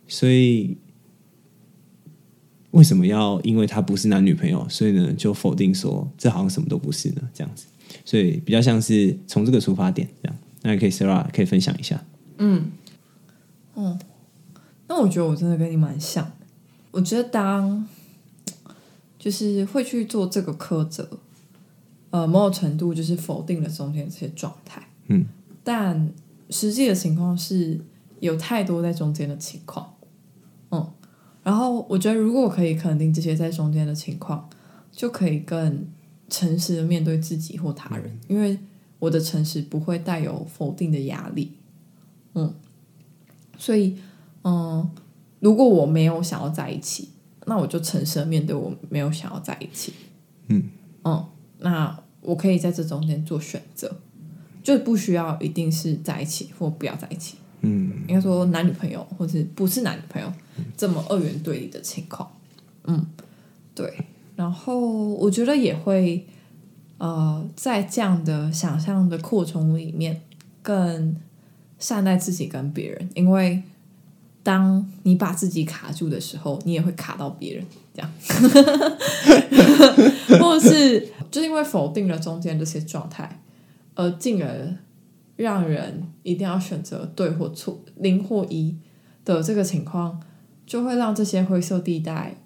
[0.07, 0.77] 所以
[2.71, 7.21] 为什么要因为他不是男女朋友，所以呢就否定说这好像什么都不是呢？
[7.33, 7.65] 这样子，
[8.05, 10.37] 所以比较像是从这个出发点这样。
[10.61, 12.01] 那可以 Sarah 可以分享一下。
[12.37, 12.71] 嗯，
[13.75, 13.99] 嗯。
[14.93, 16.33] 那我觉得我真的跟你蛮像，
[16.91, 17.87] 我觉得当
[19.17, 21.07] 就是会去做这个苛责，
[22.09, 25.25] 呃，某种程度就是否定了中间这些状态，嗯，
[25.63, 26.11] 但
[26.49, 27.79] 实际的情况是
[28.19, 29.93] 有太多在中间的情况，
[30.71, 30.91] 嗯，
[31.41, 34.49] 然后我觉得如果我可以肯定这些在中间的情况，
[34.91, 35.87] 就可以更
[36.27, 38.59] 诚实的面对自己或他人，因为
[38.99, 41.53] 我的诚实不会带有否定的压力，
[42.33, 42.53] 嗯，
[43.57, 43.95] 所以。
[44.43, 44.89] 嗯，
[45.39, 47.09] 如果我没有想要在一起，
[47.45, 49.93] 那我就诚实的面对我没有想要在一起。
[50.47, 50.69] 嗯
[51.03, 51.25] 嗯，
[51.59, 53.95] 那我可以在这中间做选择，
[54.61, 57.37] 就不需要一定是在一起或不要在一起。
[57.61, 60.31] 嗯，应该说男女朋友或者不是男女朋友
[60.77, 62.31] 这么二元对立的情况。
[62.85, 63.05] 嗯，
[63.73, 64.05] 对。
[64.35, 66.25] 然后我觉得也会
[66.97, 70.21] 呃，在这样的想象的扩充里面，
[70.61, 71.15] 更
[71.79, 73.63] 善待自己跟别人，因为。
[74.43, 77.63] 当你把自己卡住的时候，你也会卡到别人，
[77.93, 78.11] 这样，
[80.41, 83.41] 或者是就是因为否定了中间这些状态，
[83.95, 84.75] 而进而
[85.35, 88.75] 让人一定要选择对或错、零或一
[89.23, 90.19] 的这个情况，
[90.65, 92.37] 就会让这些灰色地带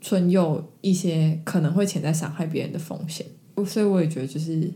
[0.00, 3.26] 存有一些可能会潜在伤害别人的风险。
[3.66, 4.70] 所以我也觉得，就是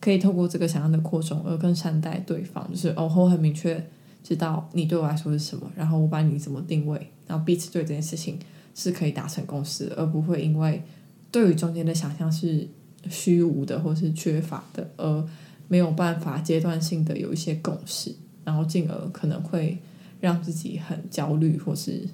[0.00, 2.68] 可以透过这个想象的扩充，而更善待对方。
[2.70, 3.88] 就是哦，我很明确
[4.26, 8.36] 知道你对我来说是什么，然后我把你怎么定位，然后彼此对这件事情
[8.74, 10.82] 是可以达成共识，而不会因为
[11.30, 12.66] 对于中间的想象是
[13.08, 15.24] 虚无的或是缺乏的，而
[15.68, 18.12] 没有办法阶段性的有一些共识，
[18.42, 19.78] 然后进而可能会
[20.20, 22.08] 让自己很焦虑，或是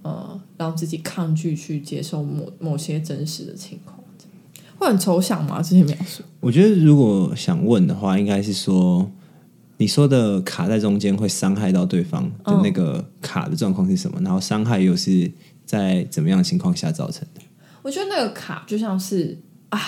[0.00, 4.00] 呃让自己抗拒去接受某某些真实的情况。
[4.76, 5.62] 会很抽象吗？
[5.62, 6.22] 这些描述？
[6.40, 9.08] 我觉得如果想问的话，应该是说
[9.84, 14.18] 你说的卡在中间会伤害到对方的那个卡的状况是什么？
[14.22, 15.30] 然后伤害又是
[15.66, 17.42] 在怎么样的情况下造成的？
[17.82, 19.78] 我觉得那个卡就像是啊，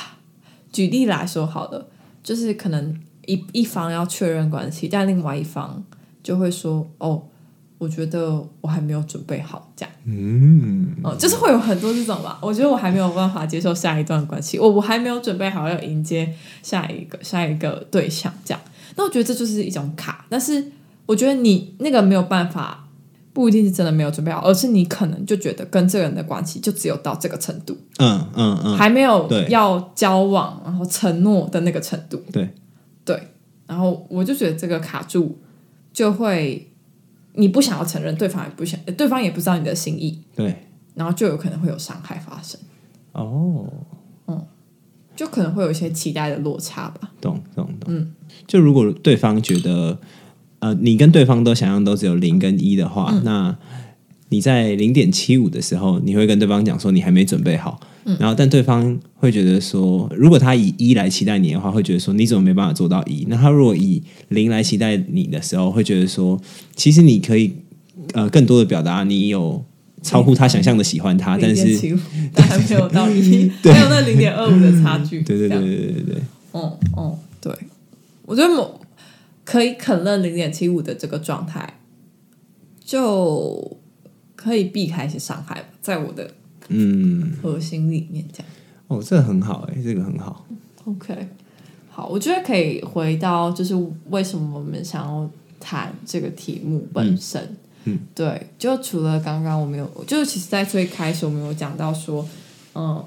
[0.70, 1.88] 举例来说好了，
[2.22, 2.94] 就是可能
[3.24, 5.82] 一一方要确认关系，但另外一方
[6.22, 7.22] 就会说哦。
[7.78, 12.38] 我觉得我还没有准备好，这样，嗯，哦，就是会有很多这种吧。
[12.40, 16.32] 我觉得我还没有办法接受下一段关系，我我还没有准备好要迎接
[16.62, 18.60] 下一个下一个对象，这样。
[18.96, 20.72] 那我觉得这就是一种卡，但是
[21.06, 22.88] 我觉得你那个没有办法，
[23.32, 32.48] 不一定是真的没有准备好，而是你可能就觉得跟这个人的关系就只有到这个程度，嗯嗯嗯，还没有要交往，然后承诺的那个程度，对
[33.04, 33.28] 对，
[33.66, 35.38] 然后我就觉得这个卡住
[35.92, 36.70] 就会。
[37.38, 42.58] 你不想要承认，对方也不想，对方也不知道你的心意，对，然后就有可能会有伤害发生。
[43.12, 43.95] 哦，嗯，
[45.16, 47.10] 就可能会有一些期待的落差吧。
[47.20, 47.94] 懂懂懂。
[47.94, 48.12] 嗯，
[48.46, 49.98] 就如果对方觉得，
[50.58, 53.56] 呃，你跟对方都想象都只有零跟一的话，那
[54.28, 57.80] 你在零点七五的时候，你会跟对方讲说你还没准备好。
[58.20, 63.26] 然后，但对方会觉得说，如果他以一来期待你的话，会觉得说你怎么没办法做到一？
[63.28, 66.40] 那他如果以零来期待你的时候，会觉得说，
[66.76, 67.52] 其实你可以
[68.12, 69.64] 呃更多的表达你有
[70.06, 71.98] 超乎他想象的喜欢他，但是
[72.32, 75.22] 但还没有到一， 还有那零点二五的差距。
[75.22, 76.22] 对对对对对对。
[76.52, 77.52] 哦哦，对，
[78.24, 78.80] 我觉得某
[79.44, 81.78] 可以肯认零点七五的这个状态，
[82.84, 83.76] 就
[84.36, 86.30] 可以避开一些伤害吧，在我的。
[86.68, 88.52] 嗯，核心里面这样
[88.88, 90.44] 哦，这个很好哎，这个很好。
[90.84, 91.14] OK，
[91.90, 93.74] 好，我觉得可以回到就是
[94.10, 95.30] 为什么我们想要
[95.60, 97.40] 谈这个题目本身。
[97.42, 97.56] 嗯，
[98.14, 102.26] 对，就除了刚刚我们有，就是其实，在最开始我们有讲到说，
[102.74, 103.04] 嗯，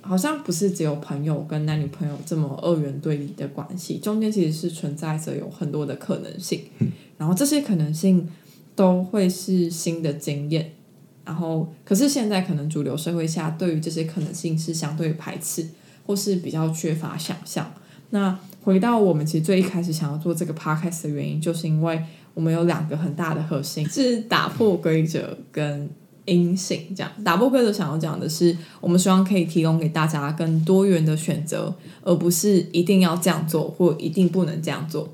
[0.00, 6.62] 好像不是只有朋友跟男女朋友这么二元对立的关系，中间其实是存在着有很多的可能性。
[6.78, 8.28] 嗯，然后这些可能性
[8.74, 10.72] 都会是新的经验。
[11.24, 15.68] 然后，可是现在可能主流社会下对于这些可能性是相对排斥，
[16.04, 17.72] 或是比较缺乏想象。
[18.10, 22.04] 那回到我们其实最一开始想要做这个 podcast 的原因，就是因为
[22.34, 25.88] 我们有两个很大的核心是打破规则跟
[26.24, 26.94] 阴性。
[26.96, 35.08] 这样打破规则想要讲的是，我们希望可以提供给大家更多元的选择，而不是一定要这样做或一定不能这样做。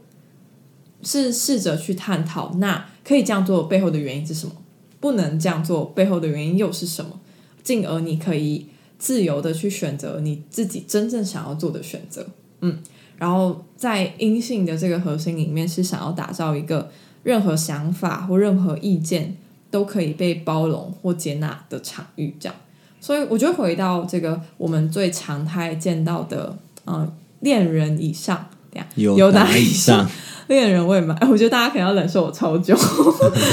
[1.03, 4.53] 是试着去探讨，那可以这样做背后的原因是什么？
[5.01, 7.21] 不能这样做，背后的原因又是什么？
[7.63, 8.67] 进而你可以
[8.99, 12.27] 自由的去选择你自己真正想要做的选择。
[12.63, 12.79] 嗯，
[13.17, 16.91] 然后在阴性的这个核心里面，是想要打造一个
[17.29, 19.37] 任何想法或任何意见
[19.71, 22.35] 都可以被包容或接纳的场域。
[22.41, 22.57] 这样，
[23.03, 26.57] 所以我觉得回到这个我们最常态见到的，
[26.87, 30.09] 嗯，恋人以上，这样有达以上？
[30.47, 32.75] 恋人未满，我觉得大家可能要忍受我超久。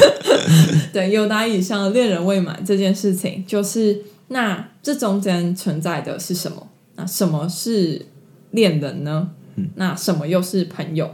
[0.93, 6.69] 对，有达以上恋人未满这件事情，就是那这中间存在的是什么？
[6.95, 8.05] 那什么是
[8.51, 9.31] 恋人呢？
[9.75, 11.13] 那什么又是朋友？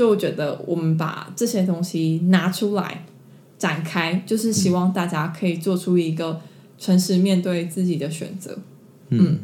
[0.00, 3.04] 哦，就觉得我们把这些东西拿出来
[3.58, 6.40] 展开，就是希望大家可以做出一个
[6.78, 8.58] 诚实面对自己的选择。
[9.10, 9.40] 嗯，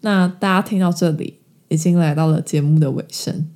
[0.00, 1.34] 那大家听到这里，
[1.68, 3.46] 已经来到了节目的尾声。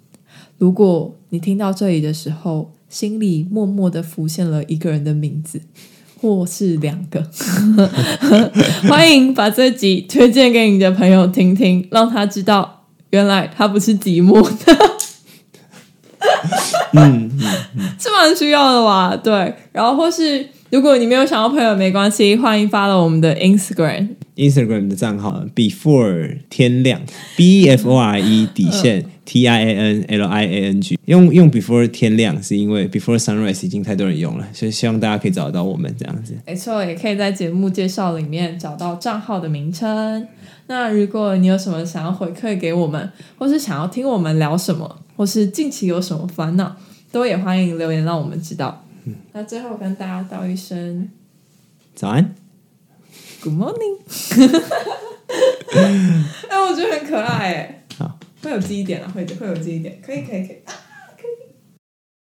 [0.58, 5.62] 如果你听到这里的时候，心里默默的浮现了一个人的名字，
[6.20, 7.26] 或是两个，
[8.88, 14.93] 欢迎把这集推荐给你的朋友听听，让他知道原来他不是寂寞的。
[16.94, 17.30] 嗯，
[17.98, 19.16] 是蛮需要的吧？
[19.16, 27.00] 对，然后或是如果你没有想要朋友，没关系，欢迎发了我们的 Instagram，Instagram 的账号 Before 天亮
[27.36, 29.06] ，B F O R E 底线。
[29.26, 36.34] T I A N L I A N G 用用 before 天亮是因为 before sunrise 已经太多人用了，所以希望大家可以找得到我们这样子。
[36.46, 40.28] 没错，也可以在节目介绍里面找到账号的名称。
[40.66, 46.74] 那如果你有什么想要回馈给我们，或是想要听我们聊什么，或是近期有什么烦恼，
[47.12, 48.82] 都也欢迎留言让我们知道。
[49.32, 51.10] 那最后跟大家道一声
[51.94, 52.34] 早安。
[53.42, 53.98] Good morning。
[56.48, 57.84] 哎，我觉得很可爱哎。
[57.98, 60.56] 好，会有记忆点啊，会会有记忆点，可以可以可以。
[60.64, 60.72] 啊